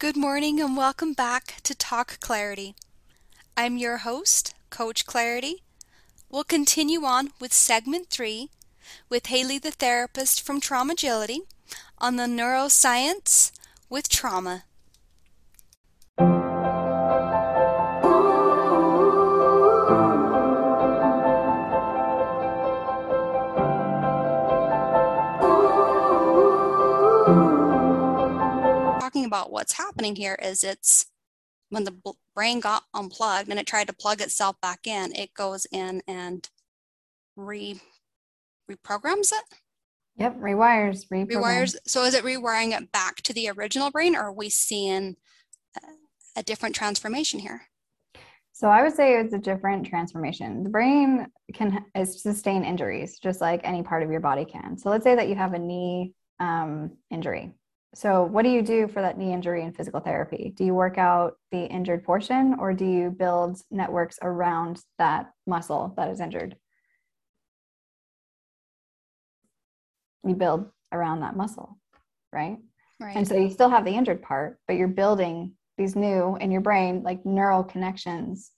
Good 0.00 0.16
morning 0.16 0.62
and 0.62 0.78
welcome 0.78 1.12
back 1.12 1.56
to 1.62 1.74
Talk 1.74 2.20
Clarity. 2.20 2.74
I'm 3.54 3.76
your 3.76 3.98
host, 3.98 4.54
Coach 4.70 5.04
Clarity. 5.04 5.62
We'll 6.30 6.42
continue 6.42 7.04
on 7.04 7.32
with 7.38 7.52
segment 7.52 8.08
three 8.08 8.48
with 9.10 9.26
Hayley, 9.26 9.58
the 9.58 9.70
therapist 9.70 10.40
from 10.40 10.58
Traumagility, 10.58 11.40
on 11.98 12.16
the 12.16 12.24
neuroscience 12.24 13.52
with 13.90 14.08
trauma. 14.08 14.64
About 29.30 29.52
what's 29.52 29.74
happening 29.74 30.16
here 30.16 30.36
is 30.42 30.64
it's 30.64 31.06
when 31.68 31.84
the 31.84 31.94
brain 32.34 32.58
got 32.58 32.82
unplugged 32.92 33.48
and 33.48 33.60
it 33.60 33.66
tried 33.66 33.86
to 33.86 33.92
plug 33.92 34.20
itself 34.20 34.60
back 34.60 34.88
in, 34.88 35.14
it 35.14 35.32
goes 35.34 35.68
in 35.70 36.02
and 36.08 36.48
re 37.36 37.80
reprograms 38.68 39.32
it. 39.32 39.44
Yep, 40.16 40.40
rewires, 40.40 41.06
rewires. 41.08 41.76
So 41.86 42.02
is 42.02 42.14
it 42.14 42.24
rewiring 42.24 42.76
it 42.76 42.90
back 42.90 43.22
to 43.22 43.32
the 43.32 43.48
original 43.50 43.92
brain, 43.92 44.16
or 44.16 44.22
are 44.24 44.32
we 44.32 44.48
seeing 44.48 45.14
a 46.36 46.42
different 46.42 46.74
transformation 46.74 47.38
here? 47.38 47.62
So 48.52 48.68
I 48.68 48.82
would 48.82 48.94
say 48.94 49.14
it's 49.14 49.32
a 49.32 49.38
different 49.38 49.86
transformation. 49.86 50.64
The 50.64 50.70
brain 50.70 51.28
can 51.54 51.84
sustain 52.04 52.64
injuries 52.64 53.18
just 53.20 53.40
like 53.40 53.60
any 53.62 53.82
part 53.84 54.02
of 54.02 54.10
your 54.10 54.20
body 54.20 54.44
can. 54.44 54.76
So 54.76 54.90
let's 54.90 55.04
say 55.04 55.14
that 55.14 55.28
you 55.28 55.36
have 55.36 55.54
a 55.54 55.58
knee 55.58 56.14
um, 56.40 56.96
injury. 57.10 57.52
So 57.94 58.24
what 58.24 58.42
do 58.42 58.50
you 58.50 58.62
do 58.62 58.86
for 58.86 59.02
that 59.02 59.18
knee 59.18 59.32
injury 59.32 59.64
in 59.64 59.72
physical 59.72 60.00
therapy? 60.00 60.52
Do 60.56 60.64
you 60.64 60.74
work 60.74 60.96
out 60.96 61.34
the 61.50 61.64
injured 61.64 62.04
portion, 62.04 62.56
or 62.58 62.72
do 62.72 62.84
you 62.84 63.10
build 63.10 63.60
networks 63.70 64.18
around 64.22 64.80
that 64.98 65.30
muscle 65.46 65.92
that 65.96 66.10
is 66.10 66.20
injured? 66.20 66.56
you 70.24 70.34
build 70.34 70.66
around 70.92 71.20
that 71.20 71.36
muscle, 71.36 71.78
right? 72.32 72.58
Right. 72.98 73.16
And 73.16 73.26
so 73.26 73.36
you 73.36 73.50
still 73.50 73.70
have 73.70 73.84
the 73.84 73.94
injured 73.94 74.22
part, 74.22 74.58
but 74.66 74.76
you're 74.76 74.88
building 74.88 75.52
these 75.78 75.96
new 75.96 76.36
in 76.36 76.50
your 76.50 76.60
brain, 76.60 77.02
like 77.02 77.24
neural 77.24 77.64
connections 77.64 78.50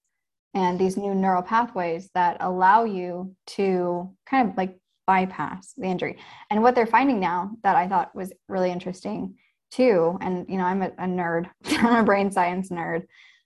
and 0.55 0.79
these 0.79 0.97
new 0.97 1.15
neural 1.15 1.43
pathways 1.43 2.11
that 2.15 2.39
allow 2.41 2.85
you 2.85 3.35
to 3.47 4.11
kind 4.27 4.51
of 4.51 4.57
like 4.57 4.79
bypass 5.07 5.75
the 5.77 5.87
injury. 5.87 6.19
And 6.51 6.63
what 6.63 6.75
they're 6.75 6.87
finding 6.87 7.21
now 7.21 7.53
that 7.63 7.77
I 7.77 7.89
thought 7.89 8.15
was 8.15 8.33
really 8.49 8.71
interesting 8.71 9.35
too, 9.71 10.19
and 10.21 10.47
you 10.49 10.59
know, 10.59 10.65
I'm 10.65 10.83
a, 10.83 10.89
a 10.99 11.07
nerd, 11.07 11.49
I'm 11.65 12.03
a 12.03 12.05
brain 12.05 12.31
science 12.31 12.71
nerd, 12.71 13.05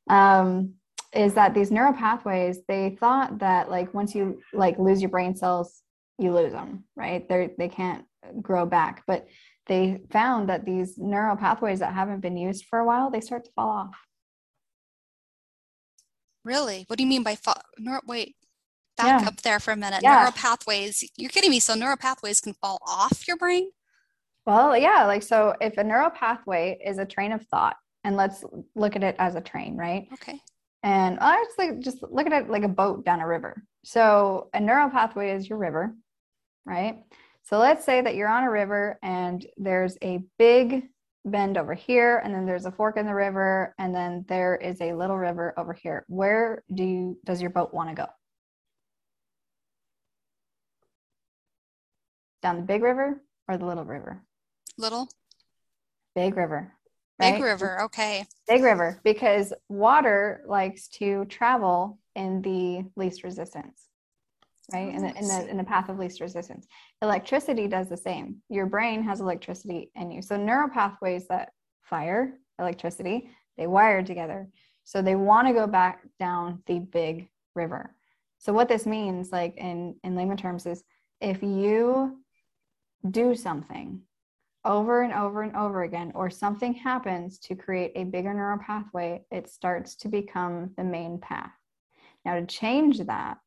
um, 0.08 0.74
is 1.12 1.34
that 1.34 1.54
these 1.54 1.70
neural 1.70 1.92
pathways, 1.92 2.58
they 2.68 2.96
thought 3.00 3.38
that 3.38 3.70
like 3.70 3.94
once 3.94 4.14
you 4.14 4.40
like 4.52 4.78
lose 4.78 5.00
your 5.00 5.10
brain 5.10 5.34
cells, 5.34 5.82
you 6.18 6.32
lose 6.32 6.52
them, 6.52 6.84
right? 6.96 7.28
They 7.28 7.50
they 7.58 7.68
can't 7.68 8.04
grow 8.42 8.66
back. 8.66 9.04
But 9.06 9.28
they 9.66 10.00
found 10.10 10.48
that 10.48 10.64
these 10.64 10.96
neural 10.98 11.36
pathways 11.36 11.80
that 11.80 11.94
haven't 11.94 12.20
been 12.20 12.36
used 12.36 12.66
for 12.66 12.78
a 12.78 12.86
while, 12.86 13.10
they 13.10 13.20
start 13.20 13.44
to 13.44 13.50
fall 13.52 13.68
off. 13.68 13.96
Really? 16.44 16.84
What 16.86 16.96
do 16.96 17.02
you 17.02 17.08
mean 17.08 17.24
by 17.24 17.34
fall? 17.34 17.60
Wait, 18.06 18.36
back 18.96 19.22
yeah. 19.22 19.28
up 19.28 19.42
there 19.42 19.60
for 19.60 19.72
a 19.72 19.76
minute. 19.76 20.00
Yeah. 20.02 20.16
Neural 20.16 20.32
pathways. 20.32 21.04
You're 21.16 21.30
kidding 21.30 21.50
me. 21.50 21.60
So 21.60 21.74
neural 21.74 21.96
pathways 21.96 22.40
can 22.40 22.54
fall 22.54 22.78
off 22.86 23.26
your 23.28 23.36
brain? 23.36 23.70
Well, 24.46 24.76
yeah. 24.76 25.04
Like 25.04 25.22
so, 25.22 25.54
if 25.60 25.76
a 25.78 25.84
neural 25.84 26.10
pathway 26.10 26.78
is 26.84 26.98
a 26.98 27.06
train 27.06 27.32
of 27.32 27.44
thought, 27.46 27.76
and 28.04 28.16
let's 28.16 28.44
look 28.74 28.94
at 28.94 29.02
it 29.02 29.16
as 29.18 29.34
a 29.34 29.40
train, 29.40 29.76
right? 29.76 30.06
Okay. 30.12 30.40
And 30.82 31.18
I 31.20 31.42
just 31.44 31.58
like 31.58 31.80
just 31.80 32.02
look 32.02 32.26
at 32.26 32.32
it 32.32 32.48
like 32.48 32.62
a 32.62 32.68
boat 32.68 33.04
down 33.04 33.20
a 33.20 33.26
river. 33.26 33.62
So 33.84 34.48
a 34.54 34.60
neural 34.60 34.90
pathway 34.90 35.32
is 35.32 35.48
your 35.48 35.58
river, 35.58 35.94
right? 36.64 37.02
So 37.42 37.58
let's 37.58 37.84
say 37.84 38.00
that 38.00 38.14
you're 38.14 38.28
on 38.28 38.44
a 38.44 38.50
river 38.50 38.98
and 39.02 39.44
there's 39.56 39.96
a 40.02 40.20
big 40.38 40.84
bend 41.24 41.58
over 41.58 41.74
here, 41.74 42.18
and 42.24 42.32
then 42.32 42.46
there's 42.46 42.66
a 42.66 42.70
fork 42.70 42.96
in 42.96 43.06
the 43.06 43.14
river, 43.14 43.74
and 43.78 43.92
then 43.92 44.24
there 44.28 44.54
is 44.54 44.80
a 44.80 44.92
little 44.92 45.18
river 45.18 45.52
over 45.56 45.72
here. 45.72 46.04
Where 46.08 46.62
do 46.72 46.84
you 46.84 47.18
does 47.24 47.40
your 47.40 47.50
boat 47.50 47.74
want 47.74 47.88
to 47.88 47.96
go? 47.96 48.06
Down 52.46 52.58
the 52.58 52.62
big 52.62 52.80
river 52.80 53.20
or 53.48 53.58
the 53.58 53.66
little 53.66 53.84
river? 53.84 54.22
Little. 54.78 55.08
Big 56.14 56.36
river. 56.36 56.72
Right? 57.18 57.34
Big 57.34 57.42
river, 57.42 57.82
okay. 57.82 58.24
Big 58.46 58.62
river, 58.62 59.00
because 59.02 59.52
water 59.68 60.44
likes 60.46 60.86
to 61.00 61.24
travel 61.24 61.98
in 62.14 62.42
the 62.42 62.84
least 62.94 63.24
resistance 63.24 63.88
right? 64.72 64.94
In 64.94 65.02
the, 65.02 65.16
in 65.16 65.28
the 65.28 65.50
in 65.50 65.56
the 65.56 65.64
path 65.64 65.88
of 65.88 65.98
least 65.98 66.20
resistance. 66.20 66.66
Electricity 67.02 67.66
does 67.66 67.88
the 67.88 67.96
same. 67.96 68.42
Your 68.48 68.66
brain 68.66 69.02
has 69.02 69.20
electricity 69.20 69.90
in 69.94 70.10
you. 70.10 70.22
So 70.22 70.36
neural 70.36 70.68
pathways 70.68 71.26
that 71.28 71.50
fire 71.82 72.34
electricity, 72.58 73.30
they 73.56 73.66
wire 73.66 74.02
together. 74.02 74.48
So 74.84 75.02
they 75.02 75.14
want 75.14 75.48
to 75.48 75.54
go 75.54 75.66
back 75.66 76.02
down 76.18 76.62
the 76.66 76.78
big 76.78 77.28
river. 77.54 77.94
So 78.38 78.52
what 78.52 78.68
this 78.68 78.86
means, 78.86 79.30
like 79.32 79.56
in 79.56 79.96
in 80.02 80.16
layman 80.16 80.36
terms, 80.36 80.66
is 80.66 80.82
if 81.20 81.42
you 81.42 82.18
do 83.10 83.34
something 83.34 84.00
over 84.64 85.02
and 85.02 85.12
over 85.12 85.42
and 85.42 85.56
over 85.56 85.84
again, 85.84 86.12
or 86.14 86.28
something 86.28 86.74
happens 86.74 87.38
to 87.38 87.54
create 87.54 87.92
a 87.94 88.04
bigger 88.04 88.34
neural 88.34 88.58
pathway, 88.58 89.24
it 89.30 89.48
starts 89.48 89.94
to 89.94 90.08
become 90.08 90.70
the 90.76 90.84
main 90.84 91.18
path. 91.20 91.52
Now, 92.24 92.34
to 92.34 92.46
change 92.46 92.98
that, 92.98 93.38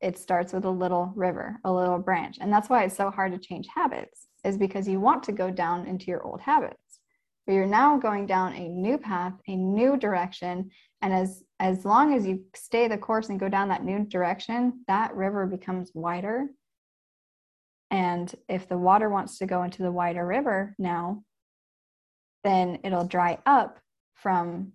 it 0.00 0.16
starts 0.16 0.52
with 0.52 0.64
a 0.64 0.70
little 0.70 1.12
river, 1.16 1.58
a 1.64 1.72
little 1.72 1.98
branch. 1.98 2.38
And 2.40 2.52
that's 2.52 2.70
why 2.70 2.84
it's 2.84 2.96
so 2.96 3.10
hard 3.10 3.32
to 3.32 3.38
change 3.38 3.66
habits, 3.74 4.28
is 4.44 4.56
because 4.56 4.86
you 4.86 5.00
want 5.00 5.24
to 5.24 5.32
go 5.32 5.50
down 5.50 5.86
into 5.86 6.06
your 6.06 6.22
old 6.22 6.40
habits. 6.40 7.00
But 7.46 7.54
you're 7.54 7.66
now 7.66 7.98
going 7.98 8.26
down 8.26 8.54
a 8.54 8.68
new 8.68 8.96
path, 8.96 9.32
a 9.48 9.56
new 9.56 9.96
direction. 9.96 10.70
And 11.02 11.12
as 11.12 11.42
as 11.58 11.84
long 11.84 12.14
as 12.14 12.26
you 12.26 12.44
stay 12.54 12.88
the 12.88 12.96
course 12.96 13.28
and 13.28 13.40
go 13.40 13.48
down 13.48 13.68
that 13.68 13.84
new 13.84 14.04
direction, 14.04 14.84
that 14.86 15.14
river 15.14 15.46
becomes 15.46 15.90
wider. 15.94 16.46
And 17.90 18.32
if 18.48 18.68
the 18.68 18.78
water 18.78 19.08
wants 19.08 19.38
to 19.38 19.46
go 19.46 19.62
into 19.62 19.82
the 19.82 19.92
wider 19.92 20.24
river 20.24 20.74
now, 20.78 21.24
then 22.44 22.78
it'll 22.84 23.06
dry 23.06 23.38
up 23.46 23.78
from 24.14 24.72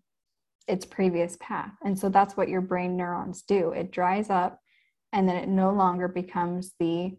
its 0.67 0.85
previous 0.85 1.37
path. 1.39 1.71
And 1.83 1.97
so 1.97 2.09
that's 2.09 2.35
what 2.35 2.49
your 2.49 2.61
brain 2.61 2.97
neurons 2.97 3.43
do. 3.43 3.71
It 3.71 3.91
dries 3.91 4.29
up 4.29 4.59
and 5.15 5.29
then 5.29 5.37
it 5.37 5.47
no 5.47 5.71
longer 5.71 6.07
becomes 6.07 6.73
the 6.79 7.17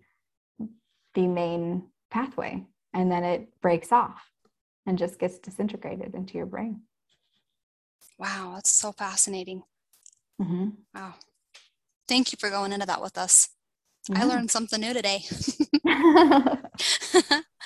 the 1.14 1.26
main 1.26 1.88
pathway 2.10 2.62
and 2.92 3.10
then 3.10 3.24
it 3.24 3.48
breaks 3.62 3.90
off 3.90 4.30
and 4.86 4.98
just 4.98 5.18
gets 5.18 5.38
disintegrated 5.38 6.14
into 6.14 6.36
your 6.36 6.46
brain 6.46 6.82
wow 8.18 8.52
that's 8.54 8.70
so 8.70 8.92
fascinating 8.92 9.62
mm-hmm. 10.40 10.68
wow 10.94 11.14
thank 12.06 12.32
you 12.32 12.36
for 12.38 12.50
going 12.50 12.70
into 12.72 12.86
that 12.86 13.00
with 13.00 13.16
us 13.16 13.48
i 14.14 14.24
learned 14.24 14.50
something 14.50 14.80
new 14.80 14.92
today 14.92 15.24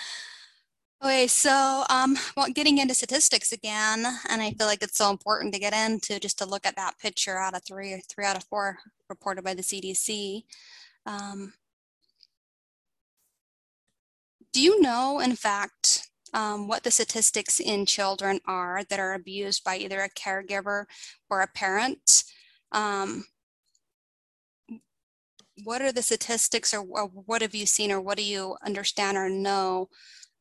Okay, 1.03 1.28
so 1.28 1.84
um, 1.89 2.19
well, 2.37 2.47
getting 2.53 2.77
into 2.77 2.95
statistics 2.95 3.53
again, 3.53 4.05
and 4.28 4.43
I 4.43 4.50
feel 4.50 4.67
like 4.67 4.83
it's 4.83 4.99
so 4.99 5.11
important 5.11 5.55
to 5.55 5.61
get 5.61 5.73
into 5.73 6.21
just 6.21 6.37
to 6.39 6.45
look 6.45 6.67
at 6.67 6.77
that 6.77 6.99
picture 6.99 7.39
out 7.39 7.55
of 7.56 7.65
three, 7.65 8.03
three 8.11 8.27
out 8.27 8.37
of 8.37 8.45
four 8.45 8.79
reported 9.09 9.43
by 9.43 9.55
the 9.55 9.62
CDC. 9.62 10.43
Um, 11.06 11.55
do 14.53 14.61
you 14.61 14.81
know, 14.83 15.21
in 15.21 15.37
fact, 15.37 16.11
um, 16.34 16.69
what 16.69 16.83
the 16.83 16.91
statistics 16.91 17.61
in 17.61 17.87
children 17.87 18.39
are 18.47 18.84
that 18.91 19.00
are 19.00 19.15
abused 19.15 19.65
by 19.65 19.79
either 19.79 20.00
a 20.00 20.11
caregiver 20.11 20.85
or 21.31 21.41
a 21.41 21.47
parent? 21.47 22.25
Um, 22.73 23.25
what 25.65 25.83
are 25.83 25.93
the 25.93 26.03
statistics, 26.03 26.75
or, 26.75 26.81
or 26.81 27.07
what 27.07 27.43
have 27.43 27.55
you 27.55 27.67
seen, 27.67 27.93
or 27.93 28.01
what 28.01 28.17
do 28.17 28.25
you 28.25 28.57
understand 28.65 29.17
or 29.17 29.29
know 29.29 29.89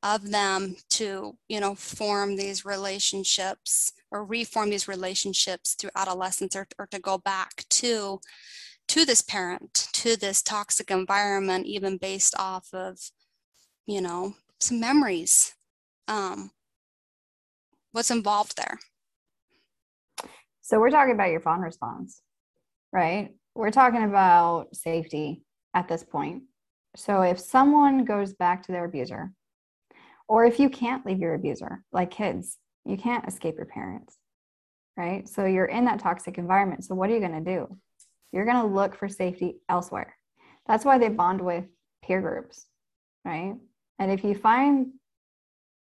of 0.01 0.31
them 0.31 0.77
to 0.89 1.37
you 1.49 1.59
know 1.59 1.75
form 1.75 2.37
these 2.37 2.63
relationships 2.63 3.91
or 4.11 4.23
reform 4.23 4.69
these 4.69 4.87
relationships 4.87 5.73
through 5.73 5.89
adolescence 5.93 6.55
or, 6.55 6.65
or 6.77 6.87
to 6.87 6.99
go 6.99 7.17
back 7.17 7.65
to 7.69 8.17
to 8.87 9.03
this 9.03 9.21
parent 9.21 9.89
to 9.91 10.15
this 10.15 10.41
toxic 10.41 10.89
environment 10.89 11.65
even 11.65 11.97
based 11.97 12.33
off 12.39 12.69
of 12.73 12.97
you 13.85 13.99
know 13.99 14.33
some 14.61 14.79
memories 14.79 15.53
um, 16.09 16.51
what's 17.91 18.11
involved 18.11 18.57
there? 18.57 18.79
So 20.61 20.79
we're 20.79 20.89
talking 20.89 21.13
about 21.13 21.29
your 21.29 21.39
fawn 21.39 21.61
response 21.61 22.21
right 22.91 23.29
we're 23.59 23.71
talking 23.71 24.03
about 24.03 24.75
safety 24.75 25.43
at 25.73 25.87
this 25.87 26.03
point 26.03 26.43
so 26.95 27.21
if 27.21 27.39
someone 27.39 28.05
goes 28.05 28.33
back 28.33 28.63
to 28.63 28.71
their 28.71 28.85
abuser 28.85 29.31
or 30.27 30.45
if 30.45 30.59
you 30.59 30.69
can't 30.69 31.05
leave 31.05 31.19
your 31.19 31.35
abuser 31.35 31.83
like 31.91 32.11
kids 32.11 32.57
You 32.85 32.97
can't 32.97 33.27
escape 33.27 33.55
your 33.57 33.65
parents, 33.65 34.17
right? 34.97 35.27
So 35.27 35.45
you're 35.45 35.65
in 35.77 35.85
that 35.85 35.99
toxic 35.99 36.37
environment. 36.37 36.83
So 36.83 36.95
what 36.95 37.09
are 37.09 37.13
you 37.13 37.19
going 37.19 37.43
to 37.43 37.55
do? 37.55 37.77
You're 38.31 38.45
going 38.45 38.61
to 38.61 38.75
look 38.75 38.95
for 38.95 39.07
safety 39.09 39.57
elsewhere. 39.67 40.15
That's 40.67 40.85
why 40.85 40.97
they 40.97 41.09
bond 41.09 41.41
with 41.41 41.65
peer 42.03 42.21
groups, 42.21 42.65
right? 43.25 43.55
And 43.99 44.11
if 44.11 44.23
you 44.23 44.33
find, 44.35 44.87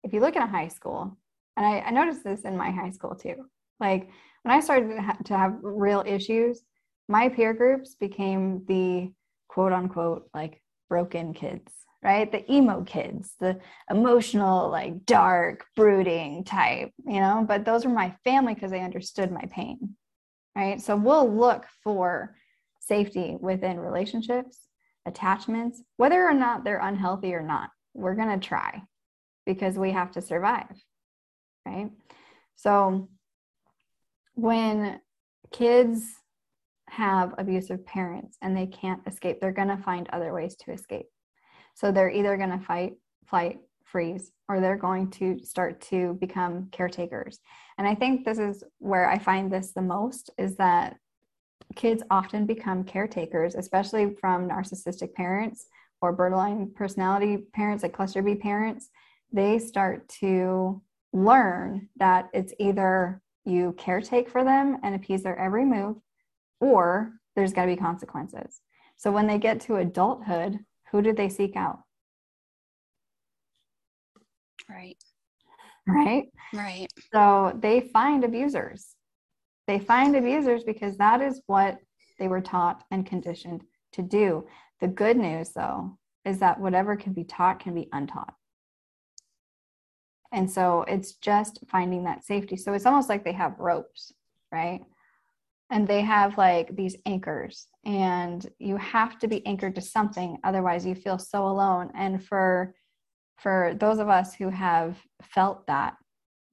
if 0.03 0.13
you 0.13 0.21
look 0.21 0.37
at 0.37 0.43
a 0.43 0.51
high 0.51 0.69
school, 0.69 1.17
and 1.57 1.65
I, 1.65 1.81
I 1.81 1.91
noticed 1.91 2.25
this 2.25 2.43
in 2.43 2.57
my 2.57 2.71
high 2.71 2.91
school 2.91 3.15
too, 3.15 3.37
like 3.81 4.09
when 4.43 4.55
I 4.55 4.61
started 4.61 4.89
to, 4.95 5.03
ha- 5.03 5.25
to 5.25 5.39
have 5.39 5.59
real 5.63 6.03
issues, 6.07 6.63
my 7.09 7.29
peer 7.29 7.55
groups 7.55 7.95
became 7.95 8.65
the 8.67 9.11
quote 9.49 9.73
unquote 9.73 10.29
like 10.35 10.63
broken 10.89 11.35
kids, 11.35 11.73
right? 12.03 12.31
The 12.31 12.51
emo 12.53 12.85
kids, 12.85 13.35
the 13.41 13.59
emotional, 13.91 14.71
like 14.71 15.05
dark, 15.07 15.65
brooding 15.75 16.45
type, 16.45 16.93
you 17.07 17.21
know, 17.21 17.45
but 17.47 17.65
those 17.65 17.85
were 17.85 17.93
my 17.93 18.15
family 18.25 18.55
because 18.55 18.71
they 18.71 18.81
understood 18.81 19.33
my 19.33 19.45
pain, 19.51 19.97
right? 20.55 20.81
So 20.81 20.97
we'll 20.97 21.35
look 21.35 21.67
for 21.83 22.37
safety 22.81 23.37
within 23.41 23.81
relationships, 23.81 24.59
attachments, 25.07 25.83
whether 25.97 26.23
or 26.23 26.35
not 26.35 26.65
they're 26.65 26.81
unhealthy 26.81 27.35
or 27.35 27.43
not. 27.43 27.71
We're 27.95 28.15
going 28.15 28.39
to 28.39 28.47
try 28.47 28.83
because 29.47 29.79
we 29.79 29.93
have 29.93 30.13
to 30.13 30.23
survive, 30.23 30.77
right? 31.67 31.91
So 32.57 33.09
when 34.35 35.01
kids 35.51 36.05
have 36.91 37.35
abusive 37.39 37.85
parents 37.87 38.37
and 38.43 38.57
they 38.57 38.67
can't 38.67 39.01
escape, 39.07 39.41
they're 39.41 39.53
going 39.53 39.69
to 39.69 39.77
find 39.83 40.09
other 40.13 40.33
ways 40.33 40.57
to 40.57 40.73
escape. 40.73 41.07
So 41.75 41.93
they're 41.93 42.11
either 42.11 42.37
going 42.37 42.51
to 42.51 42.65
fight, 42.65 42.95
flight, 43.27 43.59
freeze, 43.85 44.33
or 44.49 44.61
they're 44.61 44.77
going 44.77 45.11
to 45.11 45.39
start 45.41 45.81
to 45.81 46.15
become 46.21 46.69
caretakers. 46.73 47.41
And 47.79 47.87
I 47.87 47.95
think 47.95 48.25
this 48.25 48.39
is 48.39 48.65
where 48.79 49.09
I 49.09 49.19
find 49.19 49.51
this 49.51 49.73
the 49.73 49.83
most 49.83 50.31
is 50.39 50.57
that 50.57 50.97
kids 51.75 52.03
often 52.11 52.47
become 52.47 52.85
caretakers, 52.85 53.55
especially 53.55 54.15
from 54.21 54.49
narcissistic 54.49 55.15
parents 55.15 55.67
or 56.01 56.13
borderline 56.13 56.71
personality 56.75 57.39
parents, 57.53 57.83
like 57.83 57.93
cluster 57.93 58.23
B 58.23 58.35
parents. 58.35 58.89
They 59.33 59.59
start 59.59 60.09
to 60.21 60.83
learn 61.13 61.89
that 61.97 62.29
it's 62.33 62.55
either 62.59 63.21
you 63.45 63.75
caretake 63.79 64.29
for 64.29 64.45
them 64.45 64.79
and 64.83 64.95
appease 64.95 65.23
their 65.23 65.39
every 65.39 65.65
move, 65.65 65.97
or 66.61 67.13
there's 67.37 67.53
got 67.53 67.63
to 67.63 67.75
be 67.75 67.77
consequences. 67.77 68.61
So 68.97 69.13
when 69.13 69.27
they 69.27 69.39
get 69.39 69.61
to 69.63 69.77
adulthood, 69.77 70.59
who 70.91 71.03
do 71.03 71.13
they 71.13 71.29
seek 71.29 71.57
out? 71.57 71.81
Right. 74.69 74.97
Right. 75.87 76.27
Right. 76.53 76.89
So 77.13 77.57
they 77.59 77.81
find 77.93 78.25
abusers. 78.25 78.95
They 79.67 79.79
find 79.79 80.17
abusers 80.17 80.65
because 80.65 80.97
that 80.99 81.21
is 81.21 81.43
what 81.47 81.79
they 82.19 82.29
were 82.29 82.41
taught 82.41 82.85
and 82.91 83.07
conditioned 83.07 83.63
to 83.93 84.03
do. 84.03 84.47
The 84.81 84.89
good 84.89 85.17
news, 85.17 85.51
though, 85.51 85.99
is 86.25 86.41
that 86.41 86.61
whatever 86.61 86.97
can 86.97 87.13
be 87.13 87.25
taught 87.25 87.61
can 87.61 87.75
be 87.75 87.89
untaught. 87.93 88.35
And 90.33 90.51
so 90.51 90.83
it's 90.83 91.15
just 91.15 91.61
finding 91.71 92.05
that 92.05 92.25
safety. 92.25 92.57
So 92.57 92.75
it's 92.75 92.87
almost 92.87 93.09
like 93.09 93.25
they 93.25 93.33
have 93.33 93.59
ropes, 93.59 94.13
right? 94.53 94.81
And 95.71 95.87
they 95.87 96.01
have 96.01 96.39
like 96.39 96.75
these 96.75 96.97
anchors 97.07 97.69
and 97.85 98.47
you 98.59 98.77
have 98.77 99.19
to 99.19 99.29
be 99.29 99.47
anchored 99.47 99.75
to 99.75 99.81
something 99.81 100.39
otherwise 100.45 100.87
you 100.87 100.95
feel 100.95 101.19
so 101.19 101.47
alone. 101.47 101.91
And 101.95 102.25
for 102.25 102.75
for 103.37 103.77
those 103.79 103.99
of 103.99 104.09
us 104.09 104.35
who 104.35 104.49
have 104.49 104.99
felt 105.23 105.67
that 105.67 105.95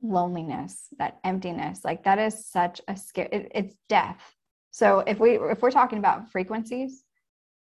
loneliness 0.03 0.87
that 0.99 1.17
emptiness 1.23 1.81
like 1.83 2.03
that 2.03 2.19
is 2.19 2.45
such 2.45 2.79
a 2.87 2.95
scare 2.95 3.29
it, 3.31 3.51
it's 3.55 3.75
death. 3.89 4.35
So 4.71 4.99
if 4.99 5.19
we 5.19 5.37
if 5.37 5.61
we're 5.61 5.71
talking 5.71 5.99
about 5.99 6.31
frequencies 6.31 7.03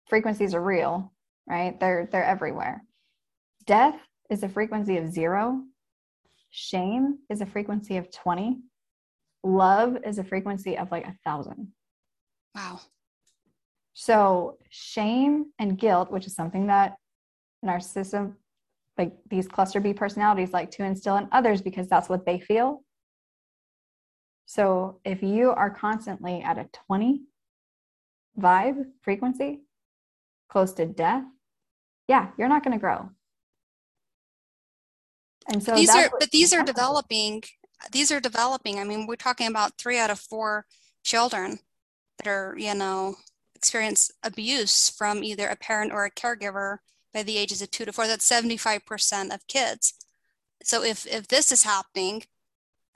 frequencies 0.08 0.54
are 0.54 0.62
real 0.62 1.12
right? 1.48 1.80
They're 1.80 2.08
they're 2.12 2.24
everywhere. 2.24 2.84
Death 3.66 3.96
is 4.30 4.44
a 4.44 4.50
frequency 4.50 4.98
of 4.98 5.12
zero. 5.12 5.62
Shame 6.50 7.20
is 7.30 7.42
a 7.42 7.46
frequency 7.46 7.98
of 7.98 8.12
20 8.12 8.60
love 9.44 9.98
is 10.06 10.18
a 10.18 10.24
frequency 10.24 10.78
of 10.78 10.92
like 10.92 11.06
a 11.08 11.16
thousand. 11.26 11.70
Wow. 12.56 12.82
So 13.94 14.58
shame 14.70 15.48
and 15.60 15.78
guilt, 15.78 16.12
which 16.12 16.28
is 16.28 16.36
something 16.36 16.68
that 16.68 16.96
narcissism, 17.66 18.36
like 18.98 19.14
these 19.30 19.48
cluster 19.48 19.80
B 19.80 19.94
personalities, 19.94 20.54
like 20.54 20.72
to 20.72 20.84
instill 20.84 21.18
in 21.18 21.28
others 21.32 21.62
because 21.62 21.88
that's 21.88 22.10
what 22.10 22.26
they 22.26 22.40
feel. 22.40 22.84
So 24.46 25.00
if 25.06 25.24
you 25.24 25.52
are 25.52 25.70
constantly 25.70 26.42
at 26.42 26.58
a 26.58 26.68
20 26.88 27.22
vibe 28.40 28.86
frequency, 29.02 29.62
close 30.50 30.74
to 30.74 30.86
death, 30.86 31.24
yeah, 32.08 32.30
you're 32.38 32.50
not 32.50 32.64
going 32.64 32.74
to 32.74 32.80
grow. 32.80 33.10
And 35.52 35.64
so 35.64 35.76
these 35.76 35.90
are, 35.90 36.10
but 36.20 36.32
these 36.32 36.54
are 36.54 36.64
developing 36.64 37.44
these 37.92 38.12
are 38.12 38.20
developing. 38.20 38.80
I 38.80 38.84
mean, 38.84 39.08
we're 39.08 39.16
talking 39.16 39.48
about 39.48 39.78
three 39.78 39.98
out 39.98 40.10
of 40.10 40.20
four 40.20 40.66
children 41.04 41.60
that 42.18 42.28
are, 42.28 42.56
you 42.58 42.76
know, 42.76 43.16
experience 43.56 44.12
abuse 44.24 44.90
from 44.90 45.24
either 45.24 45.48
a 45.48 45.56
parent 45.56 45.92
or 45.92 46.06
a 46.06 46.12
caregiver 46.12 46.78
by 47.14 47.24
the 47.24 47.38
ages 47.38 47.62
of 47.62 47.72
two 47.72 47.86
to 47.86 47.94
four. 47.94 48.08
That's 48.08 48.30
75% 48.30 49.34
of 49.34 49.48
kids. 49.48 49.94
So 50.64 50.84
if, 50.84 51.08
if 51.08 51.28
this 51.28 51.52
is 51.52 51.64
happening 51.64 52.24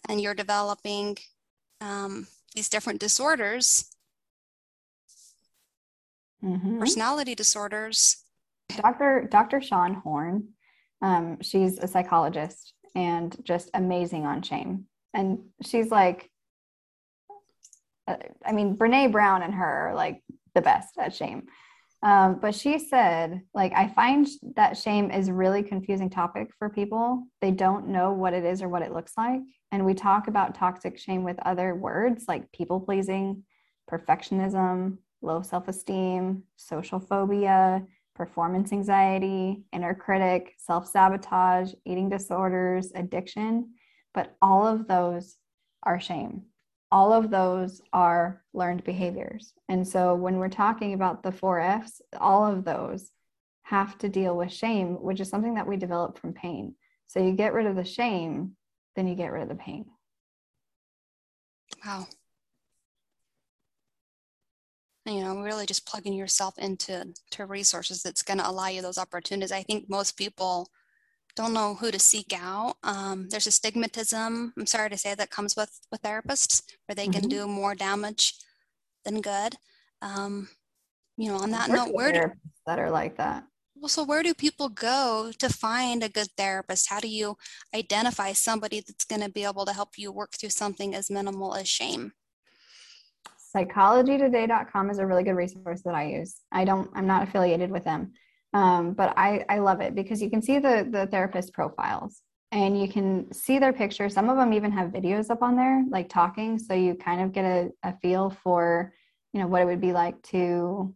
and 0.07 0.21
you're 0.21 0.35
developing 0.35 1.17
um, 1.81 2.27
these 2.53 2.69
different 2.69 2.99
disorders, 2.99 3.95
mm-hmm. 6.43 6.79
personality 6.79 7.35
disorders. 7.35 8.23
Dr. 8.69 9.27
Dr. 9.29 9.61
Sean 9.61 9.95
Horn, 9.95 10.49
um, 11.01 11.37
she's 11.41 11.77
a 11.79 11.87
psychologist 11.87 12.74
and 12.95 13.35
just 13.43 13.69
amazing 13.73 14.25
on 14.25 14.41
shame. 14.41 14.85
And 15.13 15.39
she's 15.61 15.91
like, 15.91 16.29
uh, 18.07 18.17
I 18.45 18.51
mean, 18.51 18.77
Brene 18.77 19.11
Brown 19.11 19.43
and 19.43 19.53
her 19.53 19.89
are 19.89 19.95
like 19.95 20.21
the 20.53 20.61
best 20.61 20.97
at 20.97 21.13
shame. 21.13 21.47
Um, 22.03 22.39
but 22.39 22.53
she 22.53 22.77
said, 22.77 23.41
like, 23.53 23.73
I 23.73 23.87
find 23.87 24.27
that 24.55 24.77
shame 24.77 25.09
is 25.09 25.31
really 25.31 25.63
confusing 25.63 26.09
topic 26.09 26.51
for 26.59 26.69
people. 26.69 27.23
They 27.41 27.51
don't 27.51 27.87
know 27.87 28.13
what 28.13 28.33
it 28.33 28.45
is 28.45 28.61
or 28.61 28.69
what 28.69 28.83
it 28.83 28.93
looks 28.93 29.13
like. 29.17 29.41
And 29.71 29.85
we 29.85 29.93
talk 29.93 30.27
about 30.27 30.55
toxic 30.55 30.99
shame 30.99 31.23
with 31.23 31.37
other 31.43 31.73
words 31.73 32.25
like 32.27 32.51
people 32.51 32.79
pleasing, 32.79 33.43
perfectionism, 33.89 34.97
low 35.21 35.41
self 35.41 35.67
esteem, 35.67 36.43
social 36.57 36.99
phobia, 36.99 37.83
performance 38.15 38.71
anxiety, 38.71 39.63
inner 39.71 39.93
critic, 39.93 40.53
self 40.57 40.87
sabotage, 40.87 41.73
eating 41.85 42.09
disorders, 42.09 42.91
addiction. 42.95 43.73
But 44.13 44.35
all 44.41 44.65
of 44.65 44.87
those 44.87 45.37
are 45.83 45.99
shame. 45.99 46.43
All 46.91 47.11
of 47.11 47.29
those 47.29 47.81
are 47.91 48.41
learned 48.53 48.83
behaviors. 48.83 49.53
And 49.67 49.87
so 49.87 50.15
when 50.15 50.37
we're 50.37 50.49
talking 50.49 50.93
about 50.93 51.21
the 51.21 51.31
four 51.31 51.59
F's, 51.59 52.01
all 52.17 52.45
of 52.45 52.63
those 52.63 53.11
have 53.63 53.97
to 53.97 54.09
deal 54.09 54.37
with 54.37 54.53
shame, 54.53 55.01
which 55.01 55.19
is 55.19 55.29
something 55.29 55.55
that 55.55 55.67
we 55.67 55.75
develop 55.75 56.17
from 56.17 56.33
pain. 56.33 56.75
So 57.07 57.19
you 57.19 57.33
get 57.33 57.53
rid 57.53 57.65
of 57.65 57.75
the 57.75 57.83
shame, 57.83 58.55
then 58.95 59.07
you 59.07 59.15
get 59.15 59.31
rid 59.31 59.43
of 59.43 59.49
the 59.49 59.55
pain. 59.55 59.85
Wow 61.85 62.07
you 65.05 65.21
know 65.21 65.41
really 65.41 65.65
just 65.65 65.85
plugging 65.85 66.13
yourself 66.13 66.57
into 66.57 67.13
to 67.31 67.45
resources 67.45 68.01
that's 68.01 68.23
going 68.23 68.39
to 68.39 68.49
allow 68.49 68.67
you 68.67 68.81
those 68.81 68.97
opportunities. 68.97 69.51
I 69.51 69.63
think 69.63 69.89
most 69.89 70.17
people 70.17 70.69
don't 71.35 71.53
know 71.53 71.75
who 71.75 71.91
to 71.91 71.99
seek 71.99 72.33
out. 72.33 72.75
Um, 72.83 73.27
there's 73.29 73.47
a 73.47 73.49
stigmatism 73.49 74.51
i'm 74.57 74.65
sorry 74.65 74.89
to 74.89 74.97
say 74.97 75.13
that 75.13 75.29
comes 75.29 75.55
with 75.55 75.79
with 75.91 76.01
therapists 76.01 76.63
where 76.85 76.95
they 76.95 77.07
mm-hmm. 77.07 77.19
can 77.19 77.29
do 77.29 77.47
more 77.47 77.75
damage 77.75 78.33
than 79.03 79.21
good. 79.21 79.55
Um, 80.01 80.49
you 81.17 81.29
know 81.29 81.37
on 81.37 81.51
that 81.51 81.69
note 81.69 81.93
where 81.93 82.11
do, 82.11 82.31
that 82.65 82.79
are 82.79 82.91
like 82.91 83.17
that. 83.17 83.45
Well 83.75 83.89
so 83.89 84.03
where 84.03 84.23
do 84.23 84.33
people 84.33 84.69
go 84.69 85.31
to 85.37 85.49
find 85.49 86.01
a 86.01 86.09
good 86.09 86.29
therapist? 86.35 86.89
How 86.89 86.99
do 86.99 87.07
you 87.07 87.37
identify 87.75 88.33
somebody 88.33 88.79
that's 88.79 89.05
going 89.05 89.21
to 89.21 89.29
be 89.29 89.43
able 89.43 89.65
to 89.65 89.73
help 89.73 89.97
you 89.97 90.11
work 90.11 90.31
through 90.33 90.49
something 90.49 90.95
as 90.95 91.11
minimal 91.11 91.53
as 91.53 91.67
shame 91.67 92.13
psychologytoday.com 93.55 94.89
is 94.89 94.99
a 94.99 95.05
really 95.05 95.23
good 95.23 95.35
resource 95.35 95.81
that 95.83 95.95
I 95.95 96.07
use. 96.07 96.41
I 96.51 96.65
don't, 96.65 96.89
I'm 96.93 97.07
not 97.07 97.23
affiliated 97.23 97.71
with 97.71 97.85
them, 97.85 98.11
um, 98.53 98.93
but 98.93 99.17
I, 99.17 99.45
I 99.47 99.59
love 99.59 99.81
it 99.81 99.95
because 99.95 100.21
you 100.21 100.29
can 100.29 100.41
see 100.41 100.59
the, 100.59 100.87
the 100.89 101.07
therapist 101.07 101.53
profiles 101.53 102.21
and 102.51 102.79
you 102.79 102.87
can 102.87 103.31
see 103.33 103.59
their 103.59 103.73
pictures. 103.73 104.13
Some 104.13 104.29
of 104.29 104.37
them 104.37 104.53
even 104.53 104.71
have 104.71 104.91
videos 104.91 105.29
up 105.29 105.41
on 105.41 105.55
there, 105.55 105.83
like 105.89 106.09
talking. 106.09 106.59
So 106.59 106.73
you 106.73 106.95
kind 106.95 107.21
of 107.21 107.31
get 107.31 107.45
a, 107.45 107.69
a 107.83 107.97
feel 108.01 108.35
for, 108.43 108.93
you 109.33 109.41
know, 109.41 109.47
what 109.47 109.61
it 109.61 109.65
would 109.65 109.81
be 109.81 109.93
like 109.93 110.21
to, 110.23 110.93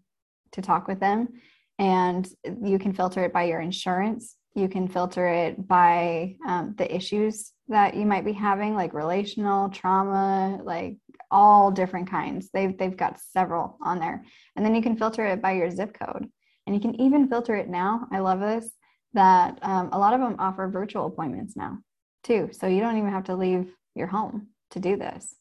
to 0.54 0.62
talk 0.62 0.88
with 0.88 1.00
them. 1.00 1.30
And 1.78 2.30
you 2.64 2.78
can 2.78 2.94
filter 2.94 3.24
it 3.24 3.34
by 3.34 3.44
your 3.44 3.62
insurance. 3.62 4.36
You 4.56 4.68
can 4.68 4.88
filter 4.88 5.28
it 5.28 5.68
by 5.68 6.36
um, 6.46 6.76
the 6.78 6.94
issues 6.94 7.54
that 7.70 7.96
you 7.96 8.06
might 8.06 8.26
be 8.26 8.34
having, 8.34 8.76
like 8.76 8.94
relational 8.94 9.70
trauma, 9.70 10.60
like 10.64 10.98
all 11.32 11.72
different 11.72 12.10
kinds. 12.10 12.50
They've 12.54 12.78
they've 12.78 12.98
got 12.98 13.20
several 13.20 13.78
on 13.82 14.00
there. 14.00 14.24
And 14.56 14.66
then 14.66 14.76
you 14.76 14.82
can 14.82 14.98
filter 14.98 15.26
it 15.26 15.42
by 15.42 15.54
your 15.54 15.70
zip 15.70 15.98
code. 15.98 16.30
And 16.66 16.76
you 16.76 16.82
can 16.82 17.00
even 17.02 17.28
filter 17.28 17.56
it 17.56 17.70
now. 17.70 18.08
I 18.12 18.20
love 18.20 18.40
this 18.40 18.70
that 19.14 19.58
um, 19.62 19.90
a 19.92 19.98
lot 19.98 20.14
of 20.14 20.20
them 20.20 20.36
offer 20.38 20.68
virtual 20.68 21.08
appointments 21.08 21.56
now 21.56 21.80
too. 22.24 22.50
So 22.52 22.68
you 22.68 22.80
don't 22.80 22.98
even 22.98 23.12
have 23.12 23.26
to 23.26 23.36
leave 23.36 23.72
your 23.96 24.08
home 24.08 24.50
to 24.72 24.80
do 24.80 24.98
this. 24.98 25.36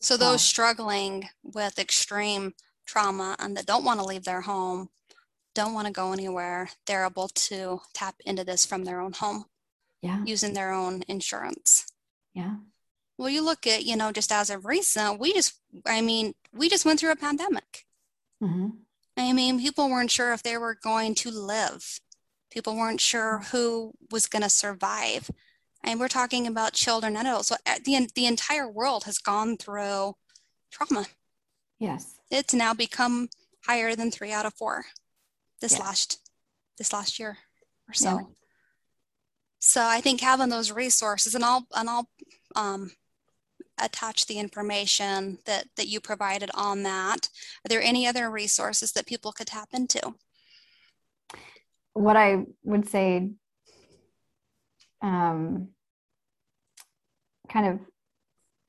So 0.00 0.16
those 0.16 0.42
struggling 0.42 1.30
with 1.42 1.78
extreme 1.78 2.52
trauma 2.86 3.36
and 3.38 3.56
that 3.56 3.66
don't 3.66 3.84
want 3.84 4.00
to 4.00 4.06
leave 4.06 4.24
their 4.24 4.42
home, 4.42 4.90
don't 5.54 5.72
want 5.72 5.86
to 5.86 5.92
go 5.92 6.12
anywhere, 6.12 6.68
they're 6.86 7.06
able 7.06 7.28
to 7.28 7.80
tap 7.94 8.16
into 8.26 8.44
this 8.44 8.66
from 8.66 8.84
their 8.84 9.00
own 9.00 9.12
home. 9.12 9.46
Yeah. 10.02 10.22
Using 10.26 10.52
their 10.52 10.72
own 10.72 11.02
insurance. 11.08 11.86
Yeah. 12.34 12.56
Well, 13.16 13.28
you 13.28 13.44
look 13.44 13.66
at, 13.66 13.84
you 13.84 13.96
know, 13.96 14.10
just 14.10 14.32
as 14.32 14.50
of 14.50 14.66
recent, 14.66 15.20
we 15.20 15.32
just, 15.32 15.54
I 15.86 16.00
mean, 16.00 16.34
we 16.52 16.68
just 16.68 16.84
went 16.84 16.98
through 17.00 17.12
a 17.12 17.16
pandemic. 17.16 17.84
Mm-hmm. 18.42 18.68
I 19.16 19.32
mean, 19.32 19.60
people 19.60 19.88
weren't 19.88 20.10
sure 20.10 20.32
if 20.32 20.42
they 20.42 20.56
were 20.56 20.74
going 20.74 21.14
to 21.16 21.30
live. 21.30 22.00
People 22.50 22.76
weren't 22.76 23.00
sure 23.00 23.42
who 23.52 23.92
was 24.10 24.26
going 24.26 24.42
to 24.42 24.48
survive. 24.48 25.30
And 25.84 26.00
we're 26.00 26.08
talking 26.08 26.46
about 26.46 26.72
children 26.72 27.16
and 27.16 27.28
adults. 27.28 27.48
So 27.48 27.56
uh, 27.66 27.78
the, 27.84 28.08
the 28.14 28.26
entire 28.26 28.68
world 28.68 29.04
has 29.04 29.18
gone 29.18 29.56
through 29.56 30.14
trauma. 30.72 31.06
Yes. 31.78 32.18
It's 32.30 32.54
now 32.54 32.74
become 32.74 33.28
higher 33.66 33.94
than 33.94 34.10
three 34.10 34.32
out 34.32 34.46
of 34.46 34.54
four 34.54 34.86
this 35.60 35.72
Yes. 35.72 35.80
last 35.80 36.20
this 36.76 36.92
last 36.92 37.18
year 37.18 37.38
or 37.88 37.94
so. 37.94 38.10
Yeah. 38.10 38.24
So 39.60 39.82
I 39.82 40.00
think 40.00 40.20
having 40.20 40.48
those 40.48 40.72
resources 40.72 41.34
and 41.34 41.44
I'll 41.44 41.66
and 41.74 41.88
I'll 41.88 42.08
um, 42.56 42.90
attach 43.78 44.26
the 44.26 44.38
information 44.38 45.38
that 45.46 45.66
that 45.76 45.88
you 45.88 46.00
provided 46.00 46.50
on 46.54 46.82
that. 46.84 47.28
Are 47.64 47.68
there 47.68 47.82
any 47.82 48.06
other 48.06 48.30
resources 48.30 48.92
that 48.92 49.06
people 49.06 49.32
could 49.32 49.46
tap 49.46 49.68
into? 49.72 50.14
What 51.92 52.16
I 52.16 52.44
would 52.64 52.88
say, 52.88 53.30
um, 55.02 55.68
kind 57.48 57.66
of, 57.66 57.80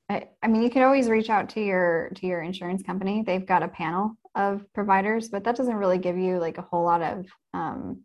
I, 0.08 0.28
I 0.42 0.48
mean, 0.48 0.62
you 0.62 0.70
could 0.70 0.82
always 0.82 1.08
reach 1.08 1.30
out 1.30 1.50
to 1.50 1.60
your 1.60 2.10
to 2.16 2.26
your 2.26 2.40
insurance 2.42 2.82
company. 2.82 3.22
They've 3.26 3.44
got 3.44 3.62
a 3.62 3.68
panel 3.68 4.16
of 4.34 4.62
providers, 4.74 5.28
but 5.28 5.44
that 5.44 5.56
doesn't 5.56 5.74
really 5.74 5.98
give 5.98 6.18
you 6.18 6.38
like 6.38 6.58
a 6.58 6.62
whole 6.62 6.84
lot 6.84 7.02
of, 7.02 7.26
um, 7.54 8.02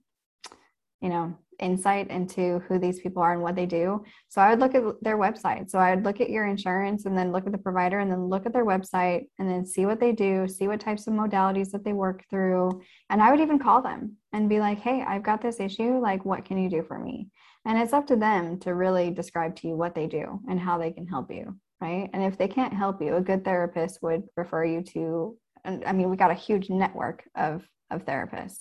you 1.02 1.10
know, 1.10 1.38
insight 1.62 2.10
into 2.10 2.60
who 2.68 2.80
these 2.80 3.00
people 3.00 3.22
are 3.22 3.34
and 3.34 3.42
what 3.42 3.56
they 3.56 3.66
do. 3.66 4.04
So 4.30 4.42
I 4.42 4.50
would 4.50 4.60
look 4.60 4.76
at 4.76 4.84
their 5.02 5.18
website. 5.18 5.70
So 5.70 5.80
I 5.80 5.94
would 5.94 6.04
look 6.04 6.20
at 6.20 6.30
your 6.30 6.46
insurance 6.48 7.06
and 7.06 7.18
then 7.18 7.32
look 7.32 7.46
at 7.46 7.52
the 7.52 7.58
provider 7.58 8.00
and 8.00 8.12
then 8.12 8.26
look 8.26 8.46
at 8.46 8.54
their 8.54 8.66
website 8.66 9.28
and 9.40 9.50
then 9.50 9.66
see 9.66 9.86
what 9.86 10.00
they 10.00 10.12
do, 10.12 10.48
see 10.48 10.68
what 10.68 10.80
types 10.80 11.08
of 11.08 11.14
modalities 11.14 11.72
that 11.72 11.84
they 11.84 11.94
work 11.94 12.24
through. 12.30 12.82
And 13.10 13.22
I 13.22 13.32
would 13.32 13.40
even 13.40 13.60
call 13.60 13.82
them 13.82 14.18
and 14.34 14.50
be 14.50 14.60
like, 14.60 14.80
hey, 14.80 15.04
I've 15.08 15.24
got 15.24 15.42
this 15.42 15.60
issue. 15.60 16.00
Like, 16.00 16.26
what 16.26 16.46
can 16.46 16.58
you 16.58 16.70
do 16.70 16.84
for 16.84 16.98
me? 16.98 17.30
And 17.66 17.78
it's 17.78 17.94
up 17.94 18.08
to 18.08 18.16
them 18.16 18.60
to 18.62 18.74
really 18.74 19.12
describe 19.12 19.56
to 19.58 19.68
you 19.68 19.76
what 19.76 19.94
they 19.94 20.08
do 20.08 20.40
and 20.50 20.60
how 20.60 20.78
they 20.78 20.92
can 20.92 21.06
help 21.06 21.32
you. 21.32 21.58
Right. 21.80 22.10
And 22.14 22.24
if 22.24 22.38
they 22.38 22.48
can't 22.48 22.74
help 22.74 23.02
you, 23.02 23.16
a 23.16 23.22
good 23.22 23.44
therapist 23.44 24.04
would 24.04 24.24
refer 24.36 24.64
you 24.64 24.84
to, 24.94 25.36
I 25.66 25.94
mean, 25.94 26.12
we 26.12 26.16
got 26.16 26.30
a 26.30 26.36
huge 26.36 26.70
network 26.70 27.24
of, 27.36 27.68
of 27.90 28.06
therapists. 28.06 28.60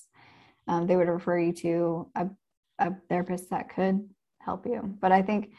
Um, 0.67 0.87
they 0.87 0.97
would 0.97 1.09
refer 1.09 1.39
you 1.39 1.53
to 1.53 2.11
a 2.15 2.29
a 2.81 2.93
therapist 3.09 3.51
that 3.51 3.69
could 3.75 4.09
help 4.41 4.67
you. 4.67 4.97
But 5.01 5.13
I 5.13 5.23
think 5.23 5.53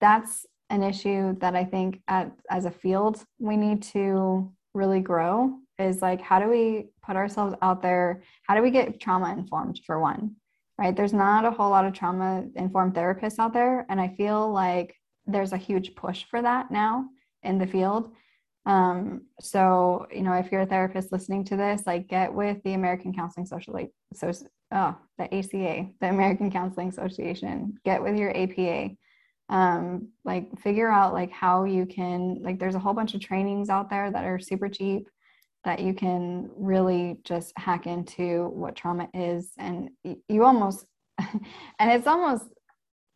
that's 0.00 0.46
an 0.70 0.82
issue 0.82 1.36
that 1.40 1.54
I 1.54 1.64
think 1.64 2.00
at, 2.08 2.32
as 2.50 2.64
a 2.64 2.70
field 2.70 3.22
we 3.38 3.56
need 3.56 3.82
to 3.94 4.50
really 4.72 5.00
grow 5.00 5.58
is 5.78 6.00
like 6.00 6.20
how 6.20 6.38
do 6.38 6.48
we 6.48 6.86
put 7.04 7.16
ourselves 7.16 7.54
out 7.60 7.82
there? 7.82 8.22
How 8.46 8.54
do 8.54 8.62
we 8.62 8.70
get 8.70 9.00
trauma 9.00 9.32
informed 9.32 9.80
for 9.84 10.00
one? 10.00 10.36
Right? 10.78 10.96
There's 10.96 11.12
not 11.12 11.44
a 11.44 11.50
whole 11.50 11.70
lot 11.70 11.84
of 11.84 11.92
trauma 11.92 12.44
informed 12.56 12.94
therapists 12.94 13.38
out 13.38 13.52
there 13.52 13.84
and 13.90 14.00
I 14.00 14.08
feel 14.08 14.50
like 14.50 14.96
there's 15.26 15.52
a 15.52 15.58
huge 15.58 15.94
push 15.94 16.24
for 16.24 16.40
that 16.40 16.70
now 16.70 17.06
in 17.42 17.58
the 17.58 17.66
field. 17.66 18.12
Um, 18.64 19.22
so, 19.40 20.06
you 20.12 20.22
know, 20.22 20.34
if 20.34 20.52
you're 20.52 20.60
a 20.62 20.66
therapist 20.66 21.12
listening 21.12 21.44
to 21.46 21.56
this, 21.56 21.82
like 21.86 22.08
get 22.08 22.32
with 22.32 22.62
the 22.62 22.74
American 22.74 23.12
Counseling 23.12 23.46
Social 23.46 23.74
so 24.14 24.32
oh, 24.72 24.96
the 25.18 25.34
ACA, 25.34 25.88
the 26.00 26.08
American 26.08 26.50
Counseling 26.50 26.88
Association, 26.88 27.78
get 27.84 28.02
with 28.02 28.16
your 28.16 28.30
APA. 28.36 28.90
Um, 29.48 30.08
like 30.24 30.48
figure 30.60 30.90
out 30.90 31.12
like 31.12 31.30
how 31.30 31.64
you 31.64 31.84
can 31.84 32.38
like 32.42 32.58
there's 32.58 32.76
a 32.76 32.78
whole 32.78 32.94
bunch 32.94 33.14
of 33.14 33.20
trainings 33.20 33.68
out 33.68 33.90
there 33.90 34.10
that 34.10 34.24
are 34.24 34.38
super 34.38 34.68
cheap 34.68 35.08
that 35.64 35.80
you 35.80 35.92
can 35.92 36.48
really 36.56 37.18
just 37.24 37.52
hack 37.56 37.86
into 37.86 38.48
what 38.48 38.76
trauma 38.76 39.08
is 39.12 39.52
and 39.58 39.90
you 40.28 40.44
almost 40.44 40.86
and 41.18 41.90
it's 41.90 42.06
almost 42.06 42.44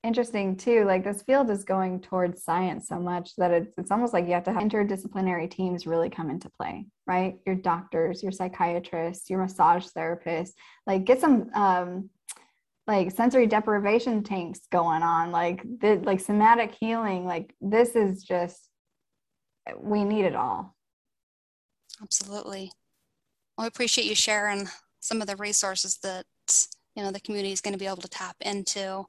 interesting 0.07 0.57
too 0.57 0.85
like 0.85 1.05
this 1.05 1.23
field 1.23 1.51
is 1.51 1.65
going 1.65 2.01
towards 2.01 2.43
science 2.43 2.89
so 2.89 2.99
much 2.99 3.35
that 3.37 3.51
it's, 3.51 3.73
it's 3.77 3.91
almost 3.91 4.13
like 4.13 4.27
you 4.27 4.33
have 4.33 4.45
to 4.45 4.53
have 4.53 4.63
interdisciplinary 4.63 5.51
teams 5.51 5.87
really 5.87 6.09
come 6.09 6.31
into 6.31 6.49
play 6.51 6.87
right 7.07 7.39
your 7.47 7.57
doctors 7.57 8.23
your 8.23 8.33
psychiatrists 8.33 9.29
your 9.29 9.41
massage 9.41 9.87
therapists 9.97 10.53
like 10.87 11.05
get 11.05 11.21
some 11.21 11.51
um 11.55 12.09
like 12.87 13.11
sensory 13.11 13.47
deprivation 13.47 14.23
tanks 14.23 14.61
going 14.71 15.03
on 15.03 15.33
like 15.33 15.63
the 15.81 15.97
like 16.05 16.21
somatic 16.21 16.75
healing 16.79 17.27
like 17.27 17.55
this 17.61 17.97
is 17.97 18.23
just 18.23 18.71
we 19.81 20.05
need 20.05 20.25
it 20.25 20.37
all 20.37 20.77
Absolutely. 22.03 22.71
Well, 23.57 23.65
I 23.65 23.69
appreciate 23.69 24.07
you 24.07 24.15
sharing 24.15 24.69
some 25.01 25.21
of 25.21 25.27
the 25.27 25.37
resources 25.37 25.99
that 26.03 26.25
you 26.95 27.03
know 27.03 27.11
the 27.11 27.21
community 27.21 27.53
is 27.53 27.61
going 27.61 27.73
to 27.73 27.79
be 27.79 27.87
able 27.87 27.97
to 27.99 28.09
tap 28.09 28.37
into. 28.41 29.05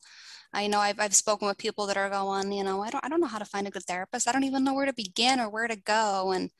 I 0.53 0.67
know 0.67 0.79
I've, 0.79 0.99
I've 0.99 1.15
spoken 1.15 1.47
with 1.47 1.57
people 1.57 1.87
that 1.87 1.97
are 1.97 2.09
going, 2.09 2.51
you 2.51 2.63
know, 2.63 2.81
I 2.81 2.89
don't 2.89 3.03
I 3.03 3.09
don't 3.09 3.21
know 3.21 3.27
how 3.27 3.39
to 3.39 3.45
find 3.45 3.67
a 3.67 3.71
good 3.71 3.83
therapist. 3.83 4.27
I 4.27 4.31
don't 4.31 4.43
even 4.43 4.63
know 4.63 4.73
where 4.73 4.85
to 4.85 4.93
begin 4.93 5.39
or 5.39 5.49
where 5.49 5.67
to 5.67 5.75
go. 5.75 6.31
And 6.31 6.51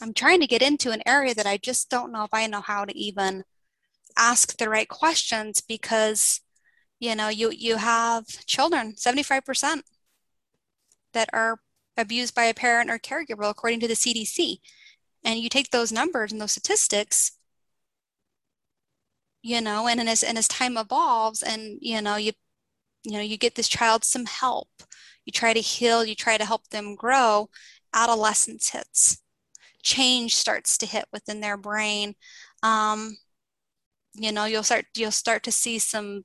I'm 0.00 0.14
trying 0.14 0.40
to 0.40 0.46
get 0.46 0.62
into 0.62 0.90
an 0.90 1.02
area 1.06 1.34
that 1.34 1.46
I 1.46 1.56
just 1.58 1.90
don't 1.90 2.12
know 2.12 2.24
if 2.24 2.30
I 2.32 2.46
know 2.46 2.60
how 2.60 2.84
to 2.84 2.96
even 2.96 3.44
ask 4.18 4.56
the 4.56 4.68
right 4.68 4.88
questions 4.88 5.60
because 5.60 6.40
you 6.98 7.14
know 7.14 7.28
you 7.28 7.50
you 7.50 7.76
have 7.76 8.26
children 8.46 8.94
75% 8.94 9.82
that 11.12 11.30
are 11.32 11.60
abused 11.96 12.34
by 12.34 12.44
a 12.44 12.54
parent 12.54 12.90
or 12.90 12.98
caregiver 12.98 13.48
according 13.48 13.80
to 13.80 13.88
the 13.88 13.94
CDC 13.94 14.58
and 15.24 15.38
you 15.38 15.48
take 15.48 15.70
those 15.70 15.92
numbers 15.92 16.32
and 16.32 16.40
those 16.40 16.52
statistics 16.52 17.32
you 19.42 19.60
know 19.60 19.88
and, 19.88 20.00
and 20.00 20.08
as 20.08 20.22
and 20.22 20.38
as 20.38 20.48
time 20.48 20.76
evolves 20.76 21.42
and 21.42 21.78
you 21.80 22.00
know 22.02 22.16
you 22.16 22.32
you 23.04 23.12
know 23.12 23.20
you 23.20 23.36
get 23.38 23.54
this 23.54 23.68
child 23.68 24.04
some 24.04 24.26
help. 24.26 24.68
You 25.24 25.32
try 25.32 25.52
to 25.54 25.60
heal 25.60 26.04
you 26.04 26.14
try 26.14 26.36
to 26.38 26.44
help 26.44 26.68
them 26.68 26.94
grow. 26.96 27.48
Adolescence 27.94 28.70
hits. 28.70 29.22
Change 29.82 30.36
starts 30.36 30.78
to 30.78 30.86
hit 30.86 31.06
within 31.12 31.40
their 31.40 31.56
brain. 31.56 32.14
Um, 32.62 33.16
you 34.14 34.32
know 34.32 34.44
you'll 34.44 34.62
start 34.62 34.86
you'll 34.96 35.10
start 35.10 35.42
to 35.44 35.52
see 35.52 35.78
some 35.78 36.24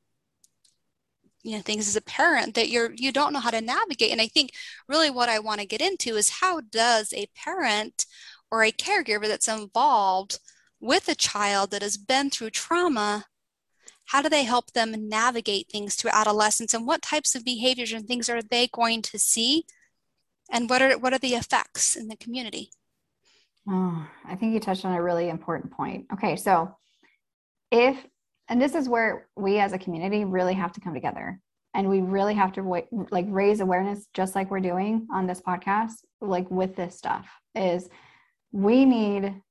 you 1.43 1.55
know 1.55 1.62
things 1.62 1.88
as 1.88 1.95
a 1.95 2.01
parent 2.01 2.55
that 2.55 2.69
you're 2.69 2.91
you 2.95 3.12
don't 3.12 3.34
know 3.34 3.39
how 3.39 3.51
to 3.51 3.62
navigate. 3.62 4.12
And 4.12 4.22
i 4.22 4.27
think 4.27 4.51
really 4.88 5.10
what 5.10 5.29
i 5.29 5.39
want 5.39 5.60
to 5.62 5.67
get 5.67 5.81
into 5.81 6.15
is 6.15 6.29
how 6.41 6.62
does 6.62 7.13
a 7.13 7.27
parent 7.36 8.05
or 8.51 8.63
a 8.63 8.72
caregiver 8.72 9.27
that's 9.27 9.48
involved 9.48 10.39
with 10.85 11.07
a 11.07 11.15
child 11.15 11.71
that 11.71 11.81
has 11.81 11.97
been 11.97 12.29
through 12.29 12.51
trauma 12.51 13.25
how 14.09 14.21
do 14.21 14.29
they 14.29 14.43
help 14.43 14.71
them 14.71 15.09
navigate 15.09 15.67
things 15.69 15.95
through 15.95 16.11
adolescence? 16.13 16.73
And 16.73 16.85
what 16.85 17.01
types 17.01 17.35
of 17.35 17.43
behaviors 17.43 17.91
and 17.91 18.07
things 18.07 18.29
are 18.29 18.41
they 18.41 18.67
going 18.67 19.01
to 19.03 19.19
see? 19.19 19.65
And 20.51 20.69
what 20.69 20.81
are 20.81 20.97
what 20.97 21.13
are 21.13 21.19
the 21.19 21.33
effects 21.33 21.95
in 21.95 22.07
the 22.07 22.15
community? 22.15 22.69
Oh, 23.67 24.07
I 24.23 24.35
think 24.35 24.53
you 24.53 24.59
touched 24.59 24.85
on 24.85 24.93
a 24.93 25.01
really 25.01 25.29
important 25.29 25.73
point. 25.73 26.05
Okay, 26.13 26.35
so 26.35 26.75
if, 27.71 27.97
and 28.47 28.61
this 28.61 28.75
is 28.75 28.87
where 28.87 29.27
we 29.35 29.57
as 29.57 29.73
a 29.73 29.79
community 29.79 30.23
really 30.23 30.53
have 30.53 30.71
to 30.73 30.81
come 30.81 30.93
together. 30.93 31.39
And 31.73 31.89
we 31.89 31.99
really 31.99 32.35
have 32.35 32.53
to 32.53 32.83
like 33.11 33.25
raise 33.27 33.59
awareness, 33.59 34.05
just 34.13 34.35
like 34.35 34.49
we're 34.49 34.61
doing 34.61 35.07
on 35.11 35.27
this 35.27 35.41
podcast, 35.41 35.95
like 36.21 36.49
with 36.49 36.75
this 36.75 36.95
stuff, 36.95 37.27
is 37.53 37.89
we 38.53 38.85
need 38.85 39.41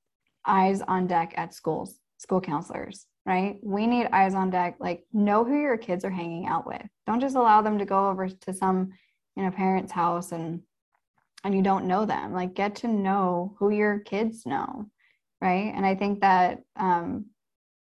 eyes 0.47 0.81
on 0.81 1.07
deck 1.07 1.33
at 1.37 1.53
schools, 1.53 1.99
school 2.17 2.41
counselors, 2.41 3.05
right? 3.25 3.57
We 3.63 3.87
need 3.87 4.07
eyes 4.11 4.35
on 4.35 4.49
deck, 4.49 4.77
like 4.79 5.03
know 5.13 5.43
who 5.43 5.59
your 5.59 5.77
kids 5.77 6.05
are 6.05 6.11
hanging 6.11 6.47
out 6.47 6.67
with. 6.67 6.81
Don't 7.07 7.21
just 7.21 7.35
allow 7.35 7.61
them 7.61 7.79
to 7.79 7.85
go 7.85 8.09
over 8.09 8.29
to 8.29 8.53
some, 8.53 8.91
you 9.35 9.43
know, 9.43 9.51
parent's 9.51 9.91
house 9.91 10.31
and 10.31 10.61
and 11.43 11.53
you 11.53 11.61
don't 11.61 11.85
know 11.85 12.05
them 12.05 12.33
like 12.33 12.55
get 12.55 12.73
to 12.77 12.87
know 12.87 13.55
who 13.59 13.69
your 13.69 13.99
kids 13.99 14.47
know 14.47 14.89
right 15.41 15.71
and 15.75 15.85
i 15.85 15.93
think 15.93 16.21
that 16.21 16.63
um, 16.75 17.27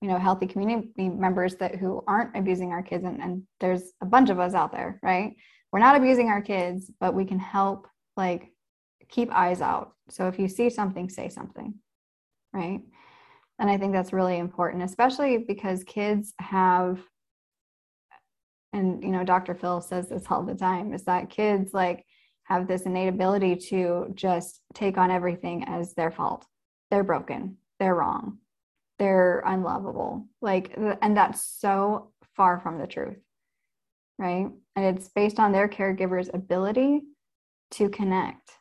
you 0.01 0.09
know 0.09 0.17
healthy 0.17 0.45
community 0.45 1.07
members 1.07 1.55
that 1.55 1.75
who 1.75 2.03
aren't 2.07 2.35
abusing 2.35 2.73
our 2.73 2.83
kids 2.83 3.05
and, 3.05 3.21
and 3.21 3.43
there's 3.61 3.93
a 4.01 4.05
bunch 4.05 4.29
of 4.29 4.37
us 4.37 4.53
out 4.53 4.73
there 4.73 4.99
right 5.01 5.37
we're 5.71 5.79
not 5.79 5.95
abusing 5.95 6.29
our 6.29 6.41
kids, 6.41 6.91
but 6.99 7.13
we 7.13 7.25
can 7.25 7.39
help 7.39 7.87
like 8.15 8.51
keep 9.09 9.31
eyes 9.31 9.61
out. 9.61 9.93
So 10.09 10.27
if 10.27 10.39
you 10.39 10.47
see 10.47 10.69
something, 10.69 11.09
say 11.09 11.29
something, 11.29 11.75
right? 12.57 12.81
And 13.59 13.69
I 13.69 13.77
think 13.77 13.93
that's 13.93 14.13
really 14.13 14.37
important, 14.37 14.83
especially 14.83 15.37
because 15.37 15.83
kids 15.83 16.33
have, 16.39 16.99
and 18.73 19.03
you 19.03 19.09
know, 19.09 19.23
Dr. 19.23 19.55
Phil 19.55 19.81
says 19.81 20.09
this 20.09 20.25
all 20.29 20.43
the 20.43 20.55
time, 20.55 20.93
is 20.93 21.03
that 21.03 21.29
kids 21.29 21.73
like 21.73 22.03
have 22.43 22.67
this 22.67 22.83
innate 22.83 23.09
ability 23.09 23.55
to 23.69 24.07
just 24.13 24.61
take 24.73 24.97
on 24.97 25.11
everything 25.11 25.63
as 25.67 25.93
their 25.93 26.11
fault. 26.11 26.45
They're 26.89 27.03
broken, 27.03 27.57
they're 27.79 27.95
wrong, 27.95 28.39
they're 28.99 29.43
unlovable. 29.45 30.27
Like, 30.41 30.75
and 31.01 31.15
that's 31.15 31.43
so 31.43 32.11
far 32.35 32.59
from 32.59 32.79
the 32.79 32.87
truth, 32.87 33.17
right? 34.17 34.47
And 34.75 34.85
it's 34.85 35.09
based 35.09 35.39
on 35.39 35.51
their 35.51 35.67
caregiver's 35.67 36.29
ability 36.33 37.01
to 37.71 37.89
connect 37.89 38.51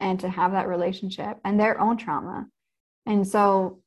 and 0.00 0.18
to 0.20 0.28
have 0.28 0.52
that 0.52 0.68
relationship 0.68 1.38
and 1.44 1.58
their 1.58 1.80
own 1.80 1.96
trauma. 1.96 2.46
And 3.06 3.26
so 3.26 3.80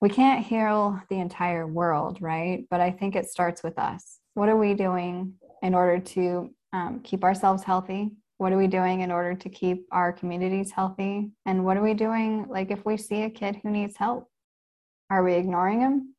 we 0.00 0.08
can't 0.08 0.44
heal 0.44 1.00
the 1.10 1.18
entire 1.18 1.66
world, 1.66 2.18
right? 2.20 2.64
But 2.70 2.80
I 2.80 2.90
think 2.90 3.14
it 3.14 3.26
starts 3.26 3.62
with 3.62 3.78
us. 3.78 4.18
What 4.34 4.48
are 4.48 4.56
we 4.56 4.74
doing 4.74 5.34
in 5.62 5.74
order 5.74 5.98
to 6.00 6.54
um, 6.72 7.00
keep 7.04 7.22
ourselves 7.24 7.62
healthy? 7.62 8.10
What 8.38 8.52
are 8.52 8.58
we 8.58 8.66
doing 8.66 9.02
in 9.02 9.12
order 9.12 9.34
to 9.34 9.48
keep 9.48 9.86
our 9.92 10.12
communities 10.12 10.72
healthy? 10.72 11.30
And 11.46 11.64
what 11.64 11.76
are 11.76 11.82
we 11.82 11.94
doing, 11.94 12.46
like, 12.48 12.70
if 12.70 12.84
we 12.84 12.96
see 12.96 13.22
a 13.22 13.30
kid 13.30 13.60
who 13.62 13.70
needs 13.70 13.96
help? 13.96 14.28
Are 15.10 15.22
we 15.22 15.34
ignoring 15.34 15.80
him 15.80 16.14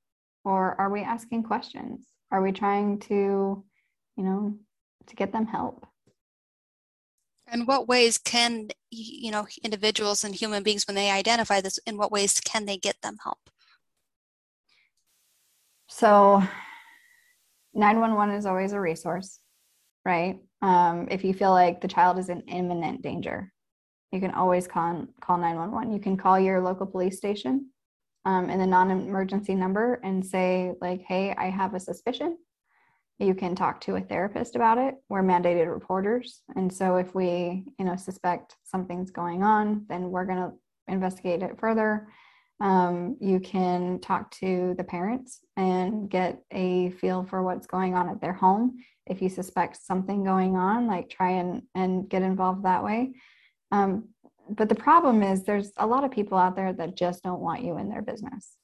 or 0.46 0.80
are 0.80 0.90
we 0.90 1.02
asking 1.02 1.44
questions? 1.44 2.06
Are 2.32 2.42
we 2.42 2.52
trying 2.52 3.00
to, 3.02 3.66
you 4.16 4.24
know, 4.24 4.58
to 5.08 5.16
get 5.16 5.34
them 5.34 5.46
help? 5.46 5.86
In 7.54 7.66
what 7.66 7.88
ways 7.88 8.18
can 8.18 8.70
you 8.90 9.32
know 9.32 9.48
individuals 9.64 10.24
and 10.24 10.34
human 10.34 10.64
beings, 10.64 10.88
when 10.88 10.96
they 10.96 11.12
identify 11.12 11.62
this, 11.62 11.78
in 11.86 11.98
what 11.98 12.12
ways 12.12 12.42
can 12.42 12.66
they 12.66 12.78
get 12.78 13.02
them 13.02 13.18
help? 13.24 13.38
So 15.88 16.42
911 17.74 18.36
is 18.36 18.46
always 18.46 18.74
a 18.74 18.80
resource, 18.80 19.40
right? 20.04 20.40
Um, 20.62 21.08
if 21.12 21.24
you 21.24 21.34
feel 21.34 21.52
like 21.52 21.82
the 21.82 21.88
child 21.88 22.18
is 22.18 22.30
in 22.30 22.42
imminent 22.42 23.02
danger, 23.02 23.52
you 24.12 24.20
can 24.20 24.32
always 24.32 24.68
call, 24.68 25.06
call 25.22 25.38
911. 25.38 25.92
You 25.92 26.00
can 26.00 26.18
call 26.18 26.40
your 26.40 26.62
local 26.62 26.86
police 26.86 27.18
station 27.18 27.70
um, 28.26 28.50
in 28.50 28.60
the 28.60 28.68
non-emergency 28.68 29.56
number 29.56 30.00
and 30.04 30.26
say 30.26 30.74
like, 30.82 31.02
hey, 31.02 31.34
I 31.38 31.50
have 31.50 31.74
a 31.74 31.80
suspicion. 31.80 32.38
You 33.20 33.36
can 33.36 33.56
talk 33.56 33.82
to 33.82 33.96
a 33.96 34.02
therapist 34.02 34.56
about 34.56 34.78
it. 34.78 34.96
We're 35.10 35.24
mandated 35.24 35.72
reporters. 35.72 36.42
And 36.56 36.72
so 36.74 36.98
if 36.98 37.14
we, 37.14 37.64
you 37.80 37.86
know, 37.86 37.96
suspect 37.96 38.56
something's 38.64 39.12
going 39.12 39.44
on, 39.44 39.86
then 39.88 40.10
we're 40.10 40.26
going 40.26 40.40
to 40.40 40.52
investigate 40.88 41.44
it 41.44 41.60
further 41.60 42.08
um, 42.60 43.18
you 43.20 43.42
can 43.42 44.00
talk 44.00 44.32
to 44.32 44.74
the 44.78 44.86
parents 44.86 45.42
and 45.58 46.10
get 46.10 46.42
a 46.52 46.92
feel 46.92 47.26
for 47.26 47.44
what's 47.44 47.68
going 47.68 47.94
on 47.94 48.10
at 48.10 48.22
their 48.22 48.34
home. 48.34 48.78
If 49.06 49.22
you 49.22 49.28
suspect 49.28 49.84
something 49.84 50.24
going 50.24 50.56
on, 50.56 50.88
like 50.88 51.10
try 51.10 51.32
and, 51.32 51.64
and 51.76 52.08
get 52.08 52.22
involved 52.22 52.64
that 52.64 52.84
way. 52.84 53.16
Um, 53.72 54.10
but 54.50 54.70
the 54.70 54.76
problem 54.76 55.24
is 55.24 55.44
there's 55.44 55.72
a 55.76 55.88
lot 55.88 56.06
of 56.06 56.12
people 56.12 56.38
out 56.38 56.56
there 56.56 56.72
that 56.72 56.96
just 56.96 57.22
don't 57.24 57.42
want 57.42 57.64
you 57.64 57.78
in 57.78 57.90
their 57.90 58.02
business. 58.02 58.56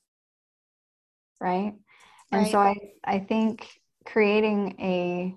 Right. 1.42 1.74
And 2.32 2.44
right. 2.44 2.52
so 2.52 2.60
I, 2.60 2.76
I 3.04 3.20
think 3.20 3.68
creating 4.12 4.76
a 4.80 5.36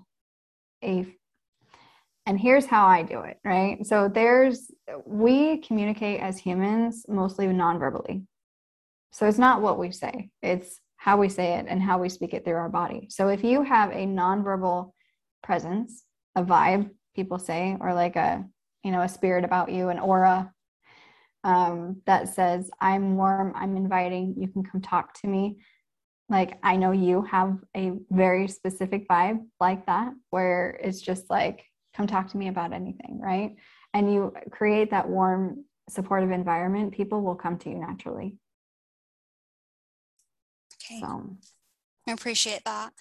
a 0.83 1.05
and 2.25 2.39
here's 2.39 2.65
how 2.65 2.87
I 2.87 3.03
do 3.03 3.21
it, 3.21 3.37
right? 3.43 3.85
So 3.85 4.07
there's 4.07 4.71
we 5.05 5.57
communicate 5.57 6.21
as 6.21 6.37
humans 6.37 7.05
mostly 7.07 7.47
non-verbally. 7.47 8.23
So 9.11 9.27
it's 9.27 9.37
not 9.37 9.61
what 9.61 9.77
we 9.77 9.91
say, 9.91 10.29
it's 10.41 10.79
how 10.97 11.17
we 11.17 11.27
say 11.27 11.55
it 11.55 11.65
and 11.67 11.81
how 11.81 11.99
we 11.99 12.09
speak 12.09 12.33
it 12.33 12.45
through 12.45 12.55
our 12.55 12.69
body. 12.69 13.07
So 13.09 13.27
if 13.27 13.43
you 13.43 13.61
have 13.63 13.91
a 13.91 14.07
nonverbal 14.07 14.91
presence, 15.43 16.03
a 16.35 16.43
vibe, 16.43 16.89
people 17.13 17.37
say, 17.37 17.75
or 17.79 17.93
like 17.93 18.15
a, 18.15 18.43
you 18.83 18.91
know, 18.91 19.01
a 19.01 19.09
spirit 19.09 19.43
about 19.43 19.69
you, 19.69 19.89
an 19.89 19.99
aura 19.99 20.51
um, 21.43 22.01
that 22.05 22.29
says, 22.29 22.71
I'm 22.79 23.17
warm, 23.17 23.51
I'm 23.55 23.75
inviting, 23.75 24.35
you 24.37 24.47
can 24.47 24.63
come 24.63 24.81
talk 24.81 25.13
to 25.21 25.27
me. 25.27 25.57
Like 26.29 26.57
I 26.63 26.77
know 26.77 26.91
you 26.91 27.23
have 27.23 27.57
a 27.75 27.93
very 28.09 28.47
specific 28.47 29.07
vibe 29.07 29.45
like 29.59 29.85
that, 29.85 30.13
where 30.29 30.79
it's 30.81 31.01
just 31.01 31.29
like, 31.29 31.65
come 31.95 32.07
talk 32.07 32.29
to 32.29 32.37
me 32.37 32.47
about 32.47 32.73
anything, 32.73 33.19
right? 33.19 33.55
And 33.93 34.11
you 34.11 34.33
create 34.49 34.91
that 34.91 35.07
warm, 35.07 35.65
supportive 35.89 36.31
environment, 36.31 36.93
people 36.93 37.21
will 37.21 37.35
come 37.35 37.57
to 37.59 37.69
you 37.69 37.75
naturally. 37.75 38.37
Okay. 40.83 40.99
So 40.99 41.37
I 42.07 42.11
appreciate 42.11 42.63
that. 42.65 42.93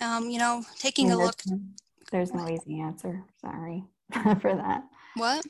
Um, 0.00 0.30
you 0.30 0.38
know, 0.38 0.64
taking 0.78 1.10
a 1.12 1.16
look. 1.16 1.40
There's 2.10 2.32
no 2.32 2.48
easy 2.48 2.80
answer. 2.80 3.22
Sorry 3.40 3.84
for 4.40 4.54
that. 4.54 4.84
What? 5.16 5.46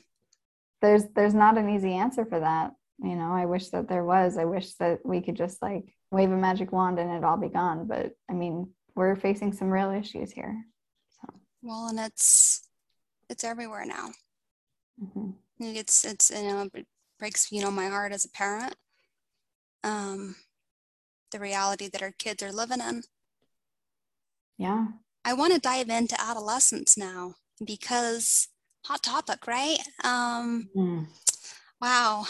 There's 0.81 1.05
there's 1.15 1.33
not 1.33 1.57
an 1.57 1.69
easy 1.69 1.93
answer 1.93 2.25
for 2.25 2.39
that. 2.39 2.73
You 2.99 3.15
know, 3.15 3.33
I 3.33 3.45
wish 3.45 3.69
that 3.69 3.87
there 3.87 4.03
was. 4.03 4.37
I 4.37 4.45
wish 4.45 4.73
that 4.75 4.99
we 5.05 5.21
could 5.21 5.35
just 5.35 5.61
like 5.61 5.93
wave 6.13 6.31
a 6.31 6.37
magic 6.37 6.71
wand 6.71 6.99
and 6.99 7.11
it 7.11 7.23
all 7.23 7.37
be 7.37 7.49
gone. 7.49 7.85
But 7.85 8.13
I 8.29 8.33
mean, 8.33 8.69
we're 8.95 9.15
facing 9.15 9.51
some 9.51 9.69
real 9.69 9.91
issues 9.91 10.31
here. 10.31 10.63
So. 11.09 11.33
Well, 11.61 11.87
and 11.87 11.99
it's 11.99 12.69
it's 13.29 13.43
everywhere 13.43 13.85
now. 13.85 14.09
Mm-hmm. 15.03 15.31
It's 15.59 16.05
it's 16.05 16.29
you 16.29 16.43
know 16.43 16.69
it 16.73 16.85
breaks 17.19 17.51
you 17.51 17.61
know 17.61 17.71
my 17.71 17.87
heart 17.87 18.13
as 18.13 18.25
a 18.25 18.29
parent. 18.29 18.75
Um, 19.83 20.35
the 21.31 21.39
reality 21.39 21.89
that 21.89 22.01
our 22.01 22.13
kids 22.17 22.41
are 22.43 22.51
living 22.51 22.79
in. 22.79 23.03
Yeah. 24.57 24.85
I 25.25 25.33
want 25.33 25.53
to 25.53 25.59
dive 25.59 25.89
into 25.89 26.19
adolescence 26.21 26.97
now 26.97 27.35
because 27.65 28.49
hot 28.85 29.03
topic, 29.03 29.47
right? 29.47 29.79
Um, 30.03 30.69
mm. 30.75 31.07
Wow. 31.81 32.25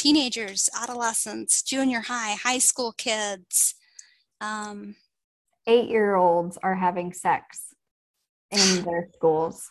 Teenagers, 0.00 0.70
adolescents, 0.74 1.62
junior 1.62 2.00
high, 2.00 2.32
high 2.32 2.56
school 2.56 2.92
kids. 2.92 3.74
Um, 4.40 4.96
Eight 5.66 5.90
year 5.90 6.14
olds 6.14 6.56
are 6.62 6.74
having 6.74 7.12
sex 7.12 7.74
in 8.50 8.82
their 8.84 9.10
schools. 9.14 9.70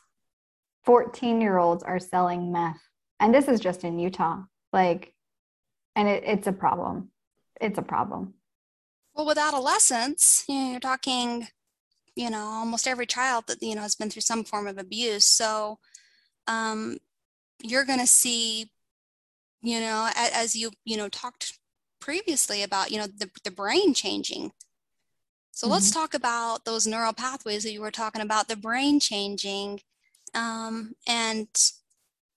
14 0.86 1.42
year 1.42 1.58
olds 1.58 1.82
are 1.82 1.98
selling 1.98 2.52
meth. 2.52 2.78
And 3.20 3.34
this 3.34 3.48
is 3.48 3.60
just 3.60 3.84
in 3.84 3.98
Utah. 3.98 4.44
Like, 4.72 5.16
and 5.96 6.08
it, 6.08 6.24
it's 6.24 6.46
a 6.46 6.52
problem. 6.54 7.10
It's 7.60 7.80
a 7.80 7.82
problem. 7.82 8.36
Well, 9.16 9.26
with 9.26 9.40
adolescents, 9.40 10.46
you 10.48 10.54
know, 10.54 10.72
you're 10.74 10.80
talking, 10.80 11.48
you 12.16 12.30
know, 12.30 12.46
almost 12.46 12.88
every 12.88 13.08
child 13.08 13.46
that, 13.48 13.64
you 13.64 13.74
know, 13.74 13.82
has 13.82 13.96
been 13.96 14.12
through 14.12 14.22
some 14.22 14.44
form 14.44 14.68
of 14.68 14.78
abuse. 14.78 15.26
So 15.26 15.80
um, 16.46 17.00
you're 17.64 17.84
going 17.84 18.00
to 18.00 18.06
see, 18.06 18.70
you 19.62 19.80
know, 19.80 20.10
as, 20.16 20.56
you, 20.56 20.72
you 20.86 20.98
know, 20.98 21.10
talked 21.10 21.58
previously 22.00 22.64
about, 22.64 22.92
you 22.92 22.98
know, 22.98 23.08
the, 23.08 23.30
the 23.44 23.52
brain 23.52 23.94
changing. 23.94 24.52
So 25.52 25.66
mm-hmm. 25.66 25.74
let's 25.74 25.92
talk 25.92 26.14
about 26.14 26.66
those 26.66 26.88
neural 26.88 27.14
pathways 27.14 27.64
that 27.64 27.74
you 27.74 27.82
were 27.82 27.92
talking 27.92 28.22
about, 28.22 28.48
the 28.48 28.56
brain 28.56 29.00
changing 29.00 29.82
um, 30.34 30.94
and, 31.08 31.48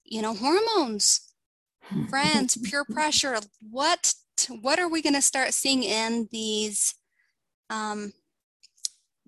you 0.05 0.23
know, 0.23 0.35
hormones, 0.35 1.33
friends, 2.09 2.57
peer 2.71 2.85
pressure. 2.85 3.39
What 3.71 4.15
what 4.61 4.79
are 4.79 4.89
we 4.89 5.03
going 5.03 5.15
to 5.15 5.23
start 5.23 5.55
seeing 5.55 5.83
in 5.83 6.29
these 6.33 6.95
um, 7.71 8.13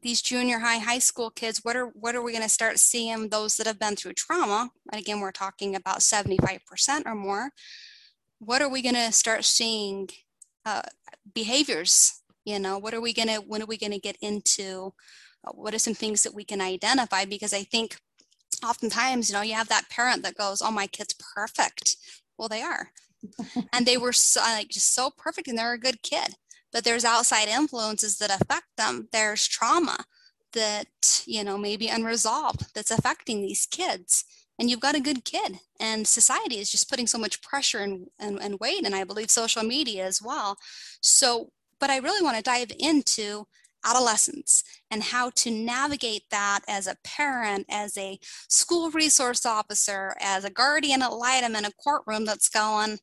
these 0.05 0.23
junior 0.23 0.61
high 0.61 0.79
high 0.79 1.01
school 1.01 1.31
kids 1.31 1.65
what 1.65 1.75
are 1.75 1.87
what 1.87 2.15
are 2.15 2.23
we 2.23 2.31
going 2.31 2.45
to 2.45 2.49
start 2.49 2.79
seeing 2.79 3.31
those 3.31 3.57
that 3.57 3.67
have 3.67 3.81
been 3.81 3.97
through 3.97 4.13
trauma? 4.13 4.71
And 4.93 5.01
again 5.01 5.21
we're 5.21 5.33
talking 5.33 5.75
about 5.75 5.99
75% 5.99 6.61
or 7.07 7.15
more. 7.15 7.51
What 8.39 8.63
are 8.63 8.69
we 8.69 8.83
going 8.83 8.95
to 8.95 9.11
start 9.11 9.45
seeing 9.45 10.11
uh, 10.65 10.83
behaviors 11.35 12.21
you 12.45 12.59
know? 12.59 12.77
What 12.79 12.93
are 12.95 13.01
we 13.01 13.15
going 13.15 13.29
to 13.29 13.37
when 13.37 13.63
are 13.63 13.67
we 13.67 13.79
going 13.79 13.93
to 13.93 13.99
get 13.99 14.19
into 14.21 14.93
uh, 15.45 15.53
what 15.53 15.75
are 15.75 15.79
some 15.79 15.95
things 15.95 16.23
that 16.23 16.35
we 16.35 16.45
can 16.45 16.61
identify? 16.61 17.25
Because 17.25 17.55
i 17.55 17.65
think 17.65 17.97
oftentimes 18.65 19.29
you 19.29 19.35
know 19.35 19.43
you 19.43 19.55
have 19.55 19.69
that 19.69 19.89
parent 19.91 20.23
that 20.23 20.37
goes 20.37 20.63
oh 20.63 20.71
my 20.71 20.87
kid's 20.87 21.17
perfect. 21.35 21.97
Well 22.39 22.49
they 22.49 22.63
are. 22.63 22.91
And 23.73 23.87
they 23.87 23.97
were 23.97 24.13
so, 24.13 24.41
like 24.41 24.69
just 24.69 24.95
so 24.95 25.11
perfect 25.17 25.49
and 25.49 25.57
they're 25.57 25.73
a 25.73 25.79
good 25.79 26.03
kid 26.03 26.35
but 26.75 26.83
there's 26.83 27.05
outside 27.05 27.49
influences 27.49 28.19
that 28.19 28.35
affect 28.35 28.67
them. 28.77 29.09
There's 29.13 29.47
trauma 29.47 30.05
that 30.53 31.23
you 31.25 31.43
know 31.43 31.57
maybe 31.57 31.89
unresolved 31.89 32.75
that's 32.75 32.91
affecting 32.91 33.41
these 33.41 33.67
kids. 33.67 34.25
And 34.59 34.69
you've 34.69 34.81
got 34.81 34.95
a 34.95 35.01
good 35.01 35.25
kid 35.25 35.59
and 35.81 36.07
society 36.07 36.59
is 36.59 36.71
just 36.71 36.89
putting 36.89 37.09
so 37.09 37.19
much 37.19 37.43
pressure 37.43 37.79
and, 37.79 38.07
and, 38.21 38.39
and 38.41 38.61
weight 38.61 38.87
and 38.87 38.95
i 38.95 39.03
believe 39.03 39.31
social 39.31 39.63
media 39.63 40.05
as 40.05 40.21
well. 40.21 40.59
So 41.01 41.51
but 41.81 41.91
i 41.91 41.99
really 41.99 42.23
want 42.23 42.37
to 42.37 42.43
dive 42.43 42.73
into 42.79 43.47
adolescence 43.85 44.65
and 44.91 45.03
how 45.03 45.31
to 45.31 45.51
navigate 45.51 46.23
that 46.31 46.61
as 46.67 46.87
a 46.87 46.97
parent, 47.05 47.67
as 47.69 47.97
a 47.99 48.19
school 48.49 48.91
resource 48.91 49.45
officer, 49.45 50.17
as 50.21 50.45
a 50.45 50.51
guardian 50.51 51.03
ad 51.03 51.13
litem 51.13 51.55
in 51.55 51.65
a 51.65 51.73
courtroom 51.73 52.25
that's 52.25 52.49
going, 52.49 52.99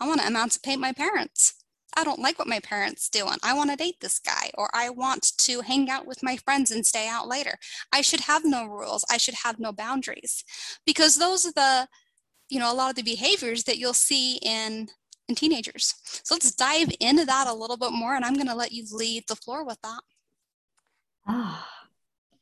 I 0.00 0.06
want 0.06 0.20
to 0.20 0.26
emancipate 0.26 0.78
my 0.78 0.92
parents. 0.92 1.59
I 1.96 2.04
don't 2.04 2.20
like 2.20 2.38
what 2.38 2.48
my 2.48 2.60
parents 2.60 3.08
doing. 3.08 3.36
I 3.42 3.54
want 3.54 3.70
to 3.70 3.76
date 3.76 3.96
this 4.00 4.18
guy 4.18 4.50
or 4.56 4.70
I 4.74 4.90
want 4.90 5.32
to 5.38 5.60
hang 5.60 5.90
out 5.90 6.06
with 6.06 6.22
my 6.22 6.36
friends 6.36 6.70
and 6.70 6.84
stay 6.86 7.08
out 7.08 7.28
later. 7.28 7.56
I 7.92 8.00
should 8.00 8.20
have 8.20 8.44
no 8.44 8.66
rules. 8.66 9.04
I 9.10 9.16
should 9.16 9.34
have 9.44 9.58
no 9.58 9.72
boundaries 9.72 10.44
because 10.86 11.16
those 11.16 11.44
are 11.46 11.52
the 11.52 11.88
you 12.48 12.58
know 12.58 12.72
a 12.72 12.74
lot 12.74 12.90
of 12.90 12.96
the 12.96 13.02
behaviors 13.02 13.64
that 13.64 13.78
you'll 13.78 13.92
see 13.92 14.36
in 14.36 14.88
in 15.28 15.34
teenagers. 15.34 15.94
So 16.24 16.34
let's 16.34 16.54
dive 16.54 16.90
into 17.00 17.24
that 17.24 17.46
a 17.46 17.54
little 17.54 17.76
bit 17.76 17.92
more 17.92 18.14
and 18.14 18.24
I'm 18.24 18.34
going 18.34 18.48
to 18.48 18.54
let 18.54 18.72
you 18.72 18.84
lead 18.92 19.24
the 19.28 19.36
floor 19.36 19.64
with 19.64 19.80
that. 19.82 20.00
Ah, 21.26 21.68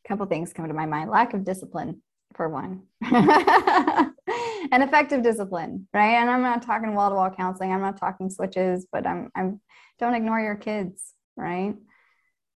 a 0.05 0.09
couple 0.09 0.25
things 0.27 0.53
come 0.55 0.67
to 0.69 0.75
my 0.75 0.87
mind. 0.87 1.11
Lack 1.11 1.35
of 1.35 1.45
discipline 1.45 2.01
for 2.39 2.49
one. 2.49 2.85
and 3.03 4.83
effective 4.83 5.23
discipline, 5.23 5.89
right? 5.93 6.15
And 6.15 6.31
I'm 6.31 6.41
not 6.41 6.63
talking 6.63 6.95
wall-to-wall 6.95 7.33
counseling. 7.33 7.73
I'm 7.73 7.83
not 7.83 7.99
talking 7.99 8.31
switches, 8.31 8.87
but 8.91 9.07
I'm 9.07 9.31
I'm 9.35 9.61
don't 9.99 10.15
ignore 10.15 10.41
your 10.41 10.55
kids, 10.55 11.15
right? 11.37 11.75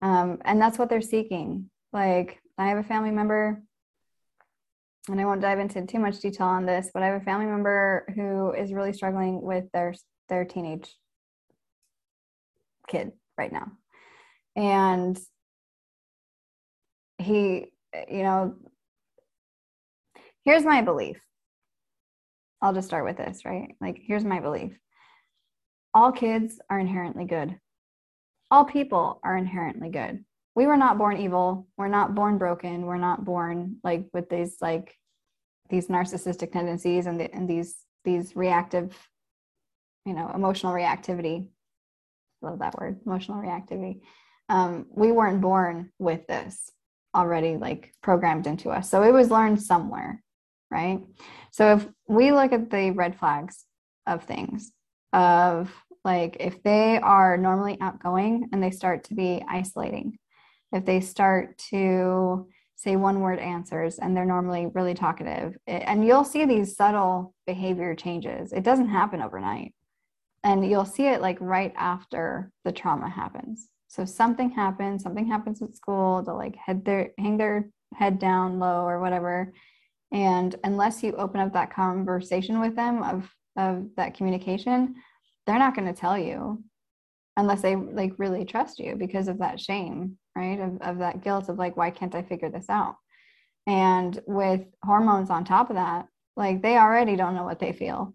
Um, 0.02 0.38
and 0.44 0.60
that's 0.60 0.78
what 0.78 0.90
they're 0.90 1.00
seeking. 1.00 1.70
Like 1.92 2.38
I 2.58 2.68
have 2.68 2.78
a 2.78 2.84
family 2.84 3.10
member 3.10 3.62
and 5.08 5.18
I 5.18 5.24
won't 5.24 5.40
dive 5.40 5.58
into 5.58 5.84
too 5.86 5.98
much 5.98 6.20
detail 6.20 6.46
on 6.46 6.66
this, 6.66 6.90
but 6.92 7.02
I 7.02 7.06
have 7.06 7.22
a 7.22 7.24
family 7.24 7.46
member 7.46 8.04
who 8.14 8.52
is 8.52 8.74
really 8.74 8.92
struggling 8.92 9.40
with 9.40 9.64
their 9.72 9.94
their 10.28 10.44
teenage 10.44 10.94
kid 12.86 13.12
right 13.38 13.50
now. 13.50 13.72
And 14.54 15.18
he, 17.16 17.72
you 18.10 18.22
know, 18.22 18.56
here's 20.44 20.64
my 20.64 20.82
belief. 20.82 21.18
I'll 22.62 22.74
just 22.74 22.88
start 22.88 23.04
with 23.04 23.16
this, 23.16 23.44
right? 23.44 23.74
Like, 23.80 24.00
here's 24.04 24.24
my 24.24 24.40
belief 24.40 24.72
all 25.92 26.12
kids 26.12 26.60
are 26.70 26.78
inherently 26.78 27.24
good, 27.24 27.58
all 28.50 28.64
people 28.64 29.20
are 29.24 29.36
inherently 29.36 29.88
good. 29.88 30.24
We 30.54 30.66
were 30.66 30.76
not 30.76 30.98
born 30.98 31.16
evil. 31.16 31.68
We're 31.76 31.88
not 31.88 32.14
born 32.14 32.36
broken. 32.36 32.82
We're 32.84 32.96
not 32.96 33.24
born 33.24 33.76
like 33.84 34.06
with 34.12 34.28
these 34.28 34.56
like 34.60 34.94
these 35.70 35.86
narcissistic 35.86 36.52
tendencies 36.52 37.06
and, 37.06 37.18
the, 37.18 37.32
and 37.32 37.48
these 37.48 37.76
these 38.04 38.34
reactive 38.34 38.96
you 40.04 40.14
know 40.14 40.30
emotional 40.34 40.72
reactivity 40.72 41.46
love 42.42 42.58
that 42.58 42.78
word 42.78 42.98
emotional 43.06 43.38
reactivity 43.38 44.00
um, 44.48 44.86
we 44.90 45.12
weren't 45.12 45.40
born 45.40 45.92
with 45.98 46.26
this 46.26 46.70
already 47.14 47.56
like 47.56 47.92
programmed 48.02 48.46
into 48.46 48.70
us 48.70 48.90
so 48.90 49.02
it 49.02 49.12
was 49.12 49.30
learned 49.30 49.62
somewhere 49.62 50.22
right? 50.70 51.00
So 51.52 51.74
if 51.74 51.88
we 52.08 52.32
look 52.32 52.52
at 52.52 52.70
the 52.70 52.90
red 52.92 53.18
flags 53.18 53.64
of 54.06 54.24
things 54.24 54.72
of 55.12 55.72
like 56.04 56.36
if 56.40 56.62
they 56.62 56.98
are 56.98 57.36
normally 57.36 57.76
outgoing 57.80 58.48
and 58.52 58.62
they 58.62 58.70
start 58.70 59.04
to 59.04 59.14
be 59.14 59.44
isolating 59.48 60.18
if 60.72 60.84
they 60.84 61.00
start 61.00 61.58
to 61.70 62.48
say 62.76 62.96
one 62.96 63.20
word 63.20 63.38
answers 63.38 63.98
and 63.98 64.16
they're 64.16 64.24
normally 64.24 64.68
really 64.72 64.94
talkative 64.94 65.56
eh, 65.66 65.82
and 65.84 66.06
you'll 66.06 66.24
see 66.24 66.44
these 66.44 66.76
subtle 66.76 67.34
behavior 67.46 67.94
changes. 67.94 68.52
It 68.52 68.62
doesn't 68.62 68.88
happen 68.88 69.20
overnight. 69.20 69.74
And 70.44 70.68
you'll 70.68 70.86
see 70.86 71.06
it 71.06 71.20
like 71.20 71.36
right 71.40 71.74
after 71.76 72.50
the 72.64 72.72
trauma 72.72 73.10
happens. 73.10 73.68
So 73.88 74.04
something 74.04 74.50
happens 74.50 75.02
something 75.02 75.26
happens 75.26 75.60
at 75.60 75.76
school 75.76 76.24
to 76.24 76.32
like 76.32 76.56
head 76.56 76.84
their 76.84 77.10
hang 77.18 77.36
their 77.36 77.68
head 77.94 78.18
down 78.18 78.58
low 78.58 78.84
or 78.84 79.00
whatever 79.00 79.52
and 80.12 80.56
unless 80.64 81.02
you 81.02 81.12
open 81.14 81.40
up 81.40 81.52
that 81.52 81.72
conversation 81.72 82.60
with 82.60 82.74
them 82.76 83.02
of 83.02 83.28
of 83.56 83.86
that 83.96 84.14
communication 84.14 84.94
they're 85.46 85.58
not 85.58 85.74
going 85.74 85.86
to 85.86 86.00
tell 86.00 86.18
you 86.18 86.62
unless 87.36 87.62
they 87.62 87.76
like 87.76 88.12
really 88.18 88.44
trust 88.44 88.78
you 88.78 88.94
because 88.96 89.28
of 89.28 89.38
that 89.38 89.58
shame 89.58 90.16
right? 90.36 90.60
Of, 90.60 90.80
of 90.80 90.98
that 90.98 91.22
guilt 91.22 91.48
of 91.48 91.58
like 91.58 91.76
why 91.76 91.90
can't 91.90 92.14
i 92.14 92.22
figure 92.22 92.50
this 92.50 92.70
out? 92.70 92.96
And 93.66 94.20
with 94.26 94.62
hormones 94.82 95.30
on 95.30 95.44
top 95.44 95.70
of 95.70 95.76
that 95.76 96.06
like 96.36 96.62
they 96.62 96.76
already 96.76 97.16
don't 97.16 97.34
know 97.34 97.44
what 97.44 97.58
they 97.58 97.72
feel 97.72 98.14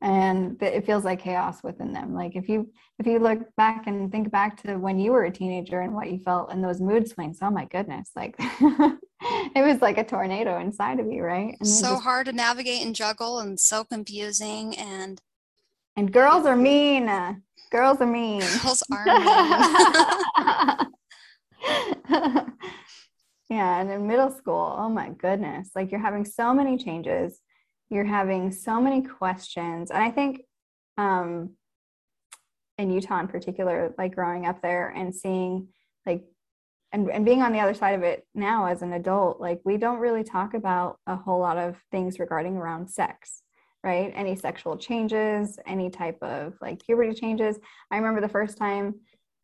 and 0.00 0.60
it 0.62 0.84
feels 0.84 1.04
like 1.04 1.20
chaos 1.20 1.62
within 1.62 1.92
them. 1.92 2.14
Like 2.14 2.36
if 2.36 2.48
you 2.48 2.70
if 2.98 3.06
you 3.06 3.18
look 3.18 3.40
back 3.56 3.86
and 3.86 4.10
think 4.12 4.30
back 4.30 4.62
to 4.62 4.76
when 4.76 4.98
you 4.98 5.12
were 5.12 5.24
a 5.24 5.30
teenager 5.30 5.80
and 5.80 5.94
what 5.94 6.10
you 6.10 6.18
felt 6.18 6.52
and 6.52 6.62
those 6.62 6.80
mood 6.80 7.08
swings 7.08 7.38
oh 7.42 7.50
my 7.50 7.64
goodness 7.66 8.10
like 8.14 8.34
it 8.38 9.64
was 9.64 9.80
like 9.80 9.98
a 9.98 10.04
tornado 10.04 10.58
inside 10.60 11.00
of 11.00 11.10
you 11.10 11.22
right? 11.22 11.56
And 11.58 11.68
so 11.68 11.90
just, 11.92 12.02
hard 12.02 12.26
to 12.26 12.32
navigate 12.32 12.84
and 12.84 12.94
juggle 12.94 13.38
and 13.38 13.58
so 13.58 13.84
confusing 13.84 14.76
and 14.76 15.20
and 15.96 16.12
girls 16.12 16.44
are 16.44 16.56
mean 16.56 17.08
uh, 17.08 17.34
girls 17.70 18.00
are 18.00 18.06
mean. 18.06 18.40
Girls 18.62 18.82
are 18.92 19.04
mean. 19.04 19.24
Yeah 23.50 23.80
and 23.80 23.90
in 23.90 24.06
middle 24.06 24.30
school 24.30 24.74
oh 24.78 24.88
my 24.88 25.10
goodness 25.10 25.70
like 25.74 25.90
you're 25.90 26.00
having 26.00 26.24
so 26.24 26.52
many 26.52 26.76
changes 26.76 27.40
you're 27.90 28.04
having 28.04 28.50
so 28.50 28.80
many 28.80 29.02
questions. 29.02 29.90
And 29.90 30.02
i 30.02 30.10
think 30.10 30.42
um 30.98 31.50
in 32.78 32.90
utah 32.90 33.20
in 33.20 33.28
particular 33.28 33.94
like 33.98 34.14
growing 34.14 34.46
up 34.46 34.62
there 34.62 34.88
and 34.88 35.14
seeing 35.14 35.68
like 36.06 36.24
and, 36.92 37.10
and 37.10 37.24
being 37.24 37.42
on 37.42 37.52
the 37.52 37.58
other 37.58 37.74
side 37.74 37.94
of 37.94 38.02
it 38.02 38.24
now 38.34 38.66
as 38.66 38.82
an 38.82 38.92
adult 38.92 39.40
like 39.40 39.60
we 39.64 39.76
don't 39.76 39.98
really 39.98 40.24
talk 40.24 40.54
about 40.54 40.98
a 41.06 41.16
whole 41.16 41.40
lot 41.40 41.58
of 41.58 41.76
things 41.90 42.18
regarding 42.18 42.56
around 42.56 42.88
sex 42.88 43.42
right? 43.82 44.14
Any 44.16 44.34
sexual 44.34 44.78
changes 44.78 45.58
any 45.66 45.90
type 45.90 46.18
of 46.22 46.54
like 46.62 46.84
puberty 46.84 47.12
changes. 47.12 47.58
I 47.90 47.96
remember 47.98 48.22
the 48.22 48.28
first 48.28 48.56
time 48.56 48.94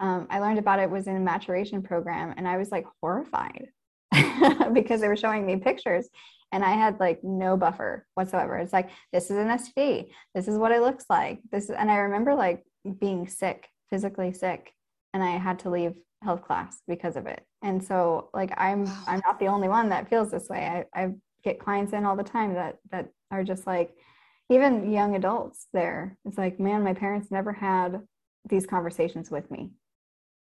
um, 0.01 0.27
i 0.31 0.41
learned 0.41 0.59
about 0.59 0.81
it 0.81 0.91
was 0.91 1.07
in 1.07 1.17
a 1.17 1.21
maturation 1.21 1.83
program 1.83 2.35
and 2.37 2.49
i 2.49 2.57
was 2.57 2.73
like 2.73 2.87
horrified 3.01 3.69
because 4.73 5.01
they 5.01 5.09
were 5.09 5.17
showing 5.17 5.47
me 5.47 5.57
pictures 5.57 6.09
and 6.53 6.65
I 6.65 6.73
had 6.73 7.01
like 7.01 7.23
no 7.23 7.57
buffer 7.57 8.07
whatsoever. 8.15 8.57
It's 8.57 8.73
like 8.73 8.91
this 9.13 9.31
is 9.31 9.37
an 9.37 9.49
STD. 9.49 10.11
This 10.35 10.49
is 10.49 10.59
what 10.59 10.73
it 10.73 10.83
looks 10.83 11.05
like. 11.09 11.41
This 11.51 11.65
is, 11.65 11.71
and 11.71 11.91
I 11.91 11.97
remember 11.97 12.35
like 12.35 12.65
being 12.99 13.29
sick, 13.29 13.69
physically 13.91 14.33
sick, 14.33 14.73
and 15.15 15.23
I 15.23 15.31
had 15.39 15.61
to 15.61 15.71
leave 15.71 15.95
health 16.23 16.43
class 16.43 16.81
because 16.87 17.17
of 17.17 17.27
it. 17.27 17.45
And 17.63 17.83
so 17.83 18.31
like 18.35 18.53
I'm 18.57 18.87
I'm 19.07 19.23
not 19.27 19.39
the 19.39 19.47
only 19.47 19.69
one 19.69 19.89
that 19.91 20.09
feels 20.09 20.31
this 20.31 20.49
way. 20.49 20.87
I, 20.95 21.03
I 21.03 21.11
get 21.43 21.61
clients 21.61 21.93
in 21.93 22.05
all 22.05 22.17
the 22.17 22.23
time 22.23 22.55
that 22.55 22.79
that 22.91 23.11
are 23.31 23.45
just 23.45 23.67
like 23.67 23.95
even 24.51 24.91
young 24.91 25.15
adults 25.15 25.69
there. 25.73 26.19
It's 26.25 26.37
like, 26.37 26.59
man, 26.59 26.83
my 26.83 26.95
parents 26.95 27.31
never 27.31 27.53
had 27.53 28.01
these 28.49 28.67
conversations 28.67 29.31
with 29.31 29.51
me. 29.51 29.71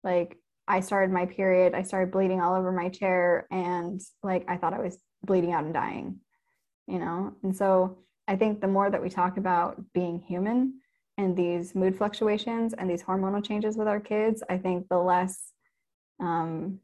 Like 0.03 0.37
I 0.67 0.79
started 0.79 1.11
my 1.11 1.25
period, 1.25 1.73
I 1.73 1.81
started 1.81 2.11
bleeding 2.11 2.41
all 2.41 2.55
over 2.55 2.71
my 2.71 2.89
chair 2.89 3.47
and 3.51 3.99
like 4.23 4.45
I 4.47 4.57
thought 4.57 4.73
I 4.73 4.81
was 4.81 4.97
bleeding 5.25 5.51
out 5.51 5.63
and 5.63 5.73
dying, 5.73 6.19
you 6.87 6.99
know? 6.99 7.33
And 7.43 7.55
so 7.55 7.97
I 8.27 8.35
think 8.35 8.61
the 8.61 8.67
more 8.67 8.89
that 8.89 9.01
we 9.01 9.09
talk 9.09 9.37
about 9.37 9.81
being 9.93 10.19
human 10.19 10.79
and 11.17 11.35
these 11.35 11.75
mood 11.75 11.97
fluctuations 11.97 12.73
and 12.73 12.89
these 12.89 13.03
hormonal 13.03 13.43
changes 13.43 13.77
with 13.77 13.87
our 13.87 13.99
kids, 13.99 14.43
I 14.49 14.57
think 14.57 14.87
the 14.89 14.97
less, 14.97 15.51
um, 16.19 16.79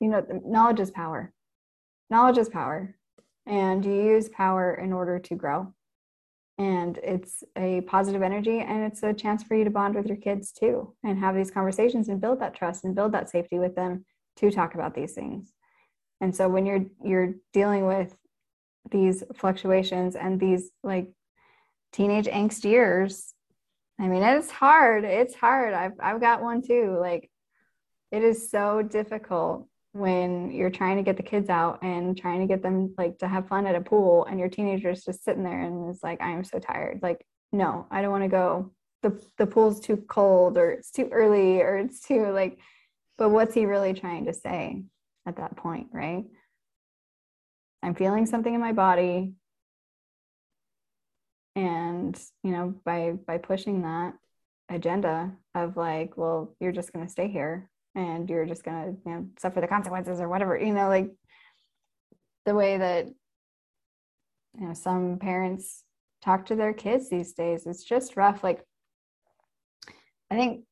you 0.00 0.08
know, 0.08 0.24
knowledge 0.44 0.80
is 0.80 0.90
power. 0.90 1.32
Knowledge 2.10 2.38
is 2.38 2.48
power. 2.48 2.94
And 3.46 3.84
you 3.84 3.92
use 3.92 4.28
power 4.28 4.74
in 4.74 4.92
order 4.92 5.18
to 5.18 5.34
grow. 5.34 5.74
And 6.56 6.98
it's 7.02 7.42
a 7.56 7.80
positive 7.82 8.22
energy 8.22 8.60
and 8.60 8.84
it's 8.84 9.02
a 9.02 9.12
chance 9.12 9.42
for 9.42 9.56
you 9.56 9.64
to 9.64 9.70
bond 9.70 9.96
with 9.96 10.06
your 10.06 10.16
kids 10.16 10.52
too 10.52 10.94
and 11.02 11.18
have 11.18 11.34
these 11.34 11.50
conversations 11.50 12.08
and 12.08 12.20
build 12.20 12.40
that 12.40 12.54
trust 12.54 12.84
and 12.84 12.94
build 12.94 13.12
that 13.12 13.28
safety 13.28 13.58
with 13.58 13.74
them 13.74 14.04
to 14.36 14.52
talk 14.52 14.74
about 14.74 14.94
these 14.94 15.14
things 15.14 15.52
and 16.20 16.34
so 16.34 16.48
when 16.48 16.66
you're 16.66 16.86
you're 17.04 17.34
dealing 17.52 17.86
with 17.86 18.16
these 18.90 19.24
fluctuations 19.36 20.14
and 20.16 20.38
these 20.38 20.70
like 20.82 21.10
teenage 21.92 22.26
angst 22.26 22.64
years 22.64 23.34
i 24.00 24.06
mean 24.06 24.22
it's 24.22 24.50
hard 24.50 25.04
it's 25.04 25.34
hard. 25.34 25.74
I've 25.74 25.92
i've 26.00 26.20
got 26.20 26.42
one 26.42 26.62
too 26.62 26.96
like 27.00 27.30
it 28.10 28.22
is 28.22 28.50
so 28.50 28.82
difficult 28.82 29.66
when 29.94 30.50
you're 30.50 30.70
trying 30.70 30.96
to 30.96 31.04
get 31.04 31.16
the 31.16 31.22
kids 31.22 31.48
out 31.48 31.78
and 31.82 32.18
trying 32.18 32.40
to 32.40 32.46
get 32.46 32.62
them 32.62 32.92
like 32.98 33.18
to 33.18 33.28
have 33.28 33.46
fun 33.46 33.64
at 33.66 33.76
a 33.76 33.80
pool 33.80 34.24
and 34.24 34.40
your 34.40 34.48
teenager's 34.48 35.04
just 35.04 35.24
sitting 35.24 35.44
there 35.44 35.60
and 35.60 35.88
it's 35.88 36.02
like 36.02 36.20
i'm 36.20 36.42
so 36.42 36.58
tired. 36.58 36.98
Like 37.02 37.24
no 37.52 37.86
i 37.90 38.02
don't 38.02 38.10
want 38.10 38.24
to 38.24 38.28
go. 38.28 38.72
The 39.02 39.22
the 39.38 39.46
pool's 39.46 39.80
too 39.80 39.96
cold 39.96 40.58
or 40.58 40.72
it's 40.72 40.90
too 40.90 41.08
early 41.12 41.60
or 41.60 41.76
it's 41.76 42.00
too 42.00 42.30
like 42.32 42.58
but 43.18 43.28
what's 43.28 43.54
he 43.54 43.66
really 43.66 43.94
trying 43.94 44.24
to 44.26 44.32
say 44.32 44.82
at 45.26 45.36
that 45.36 45.56
point, 45.56 45.88
right? 45.92 46.24
I'm 47.82 47.94
feeling 47.94 48.26
something 48.26 48.54
in 48.54 48.60
my 48.60 48.72
body. 48.72 49.32
And, 51.56 52.18
you 52.42 52.50
know, 52.50 52.74
by 52.84 53.12
by 53.26 53.38
pushing 53.38 53.82
that 53.82 54.14
agenda 54.68 55.32
of 55.54 55.76
like, 55.76 56.16
well, 56.16 56.56
you're 56.60 56.72
just 56.72 56.92
to 56.92 57.08
stay 57.08 57.28
here 57.28 57.68
and 57.94 58.28
you're 58.28 58.46
just 58.46 58.64
gonna 58.64 58.94
you 59.06 59.12
know 59.12 59.26
suffer 59.38 59.60
the 59.60 59.68
consequences 59.68 60.20
or 60.20 60.28
whatever 60.28 60.58
you 60.58 60.72
know 60.72 60.88
like 60.88 61.10
the 62.44 62.54
way 62.54 62.76
that 62.76 63.06
you 64.58 64.66
know 64.66 64.74
some 64.74 65.18
parents 65.18 65.84
talk 66.22 66.46
to 66.46 66.56
their 66.56 66.72
kids 66.72 67.08
these 67.08 67.32
days 67.34 67.66
it's 67.66 67.84
just 67.84 68.16
rough 68.16 68.42
like 68.42 68.64
i 70.30 70.34
think 70.34 70.64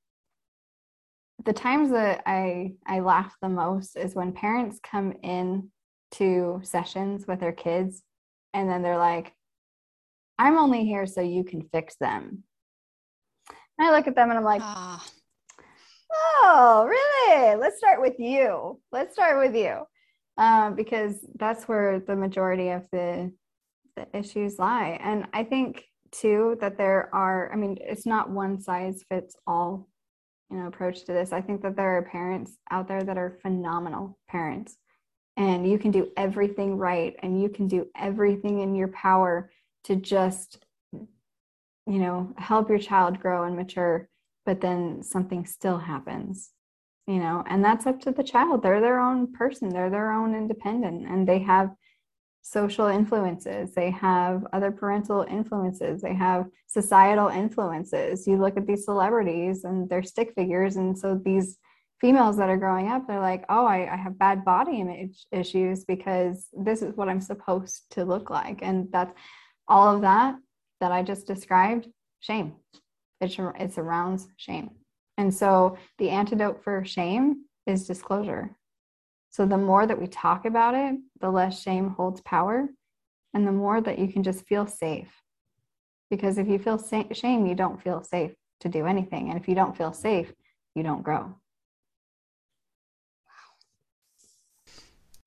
the 1.45 1.53
times 1.53 1.91
that 1.91 2.23
i 2.27 2.73
i 2.87 3.01
laugh 3.01 3.35
the 3.43 3.49
most 3.49 3.97
is 3.97 4.15
when 4.15 4.33
parents 4.33 4.79
come 4.83 5.13
in 5.23 5.71
to 6.11 6.61
sessions 6.63 7.27
with 7.27 7.41
their 7.41 7.53
kids 7.53 8.03
and 8.55 8.69
then 8.69 8.83
they're 8.83 8.99
like 8.99 9.33
i'm 10.39 10.59
only 10.59 10.85
here 10.85 11.07
so 11.07 11.21
you 11.21 11.45
can 11.45 11.63
fix 11.73 11.97
them. 11.97 12.45
And 13.79 13.89
i 13.89 13.97
look 13.97 14.07
at 14.07 14.15
them 14.15 14.31
and 14.31 14.39
i'm 14.39 14.45
like 14.45 14.63
ah. 14.63 15.05
oh 16.43 16.87
really? 16.89 17.57
Let's 17.57 17.79
start 17.79 18.01
with 18.01 18.19
you. 18.19 18.81
Let's 18.91 19.15
start 19.15 19.39
with 19.39 19.57
you. 19.57 19.85
Um, 20.39 20.75
because 20.75 21.19
that's 21.37 21.65
where 21.65 22.01
the 22.01 22.17
majority 22.17 22.71
of 22.71 22.87
the 22.93 23.33
the 23.97 24.07
issues 24.17 24.59
lie. 24.59 24.99
And 25.03 25.27
i 25.33 25.45
think 25.45 25.85
too 26.11 26.59
that 26.61 26.77
there 26.77 27.09
are 27.15 27.51
i 27.53 27.57
mean 27.57 27.79
it's 27.81 28.05
not 28.05 28.31
one 28.31 28.61
size 28.61 29.03
fits 29.09 29.35
all 29.47 29.89
you 30.53 30.59
know 30.59 30.67
approach 30.67 31.05
to 31.05 31.13
this 31.13 31.33
i 31.33 31.41
think 31.41 31.63
that 31.63 31.75
there 31.75 31.97
are 31.97 32.03
parents 32.03 32.59
out 32.71 32.87
there 32.87 33.03
that 33.03 33.19
are 33.19 33.39
phenomenal 33.43 34.19
parents. 34.29 34.77
And 35.39 35.67
you 35.67 35.79
can 35.79 35.93
do 35.93 36.13
everything 36.15 36.77
right 36.77 37.17
and 37.23 37.41
you 37.43 37.49
can 37.49 37.67
do 37.67 37.87
everything 37.97 38.61
in 38.61 38.75
your 38.75 38.89
power 38.89 39.51
to 39.85 39.97
just 39.97 40.63
you 40.93 41.09
know 41.87 42.35
help 42.37 42.69
your 42.69 42.79
child 42.79 43.19
grow 43.19 43.45
and 43.45 43.57
mature 43.57 44.11
but 44.45 44.61
then 44.61 45.03
something 45.03 45.47
still 45.47 45.79
happens 45.79 46.51
you 47.07 47.19
know? 47.19 47.43
And 47.47 47.65
that's 47.65 47.87
up 47.87 48.01
to 48.03 48.13
the 48.13 48.23
child. 48.23 48.63
They're 48.63 48.81
their 48.81 49.01
own 49.01 49.33
person. 49.33 49.69
They're 49.69 49.91
their 49.91 50.13
own 50.13 50.35
independent 50.35 51.07
and 51.07 51.27
they 51.27 51.41
have 51.41 51.71
social 52.43 52.87
influences 52.87 53.73
they 53.73 53.91
have 53.91 54.45
other 54.53 54.73
parental 54.73 55.25
influences 55.29 56.03
they 56.03 56.15
have 56.15 56.47
societal 56.67 57.29
influences. 57.29 58.27
You 58.27 58.39
look 58.39 58.57
at 58.57 58.67
these 58.67 58.85
celebrities 58.85 59.65
and 59.65 59.89
they're 59.89 60.03
stick 60.03 60.33
figures 60.35 60.77
and 60.77 60.99
so 60.99 61.21
these 61.23 61.59
females 62.01 62.37
that 62.39 62.49
are 62.49 62.57
growing 62.57 62.89
up 62.89 63.07
they're 63.07 63.21
like 63.21 63.45
oh 63.49 63.65
I, 63.65 63.93
I 63.93 63.97
have 63.97 64.19
bad 64.19 64.45
body 64.45 64.81
image 64.81 65.27
issues 65.31 65.85
because 65.85 66.49
this 66.53 66.83
is 66.83 66.97
what 66.97 67.09
i'm 67.09 67.21
supposed 67.21 67.85
to 67.91 68.05
look 68.05 68.29
like. 68.29 68.59
And 68.63 68.89
that's 68.91 69.15
all 69.69 69.95
of 69.95 70.03
that 70.03 70.35
that 70.81 70.93
i 70.93 71.03
just 71.03 71.27
described 71.27 71.87
shame. 72.21 72.55
It, 73.21 73.39
it 73.39 73.73
surrounds 73.73 74.27
shame. 74.37 74.71
And 75.17 75.33
so 75.33 75.77
the 75.99 76.11
antidote 76.11 76.65
for 76.65 76.85
shame 76.85 77.45
is 77.67 77.87
disclosure 77.87 78.57
so 79.33 79.47
the 79.47 79.57
more 79.57 79.87
that 79.87 79.99
we 79.99 80.07
talk 80.07 80.45
about 80.45 80.75
it, 80.75 80.95
the 81.21 81.31
less 81.31 81.61
shame 81.61 81.89
holds 81.89 82.21
power 82.21 82.69
and 83.33 83.47
the 83.47 83.53
more 83.53 83.81
that 83.81 83.99
you 83.99 84.07
can 84.13 84.23
just 84.23 84.47
feel 84.47 84.67
safe. 84.67 85.09
Because 86.11 86.37
if 86.37 86.47
you 86.47 86.59
feel 86.59 86.79
shame, 87.13 87.47
you 87.47 87.55
don't 87.55 87.83
feel 87.83 88.03
safe 88.03 88.33
to 88.61 88.69
do 88.69 88.85
anything. 88.85 89.31
And 89.31 89.41
if 89.41 89.49
you 89.49 89.55
don't 89.55 89.75
feel 89.75 89.95
safe, 89.95 90.35
you 90.75 90.83
don't 90.83 91.03
grow. 91.03 91.35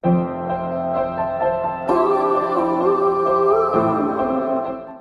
Wow. 0.03 0.34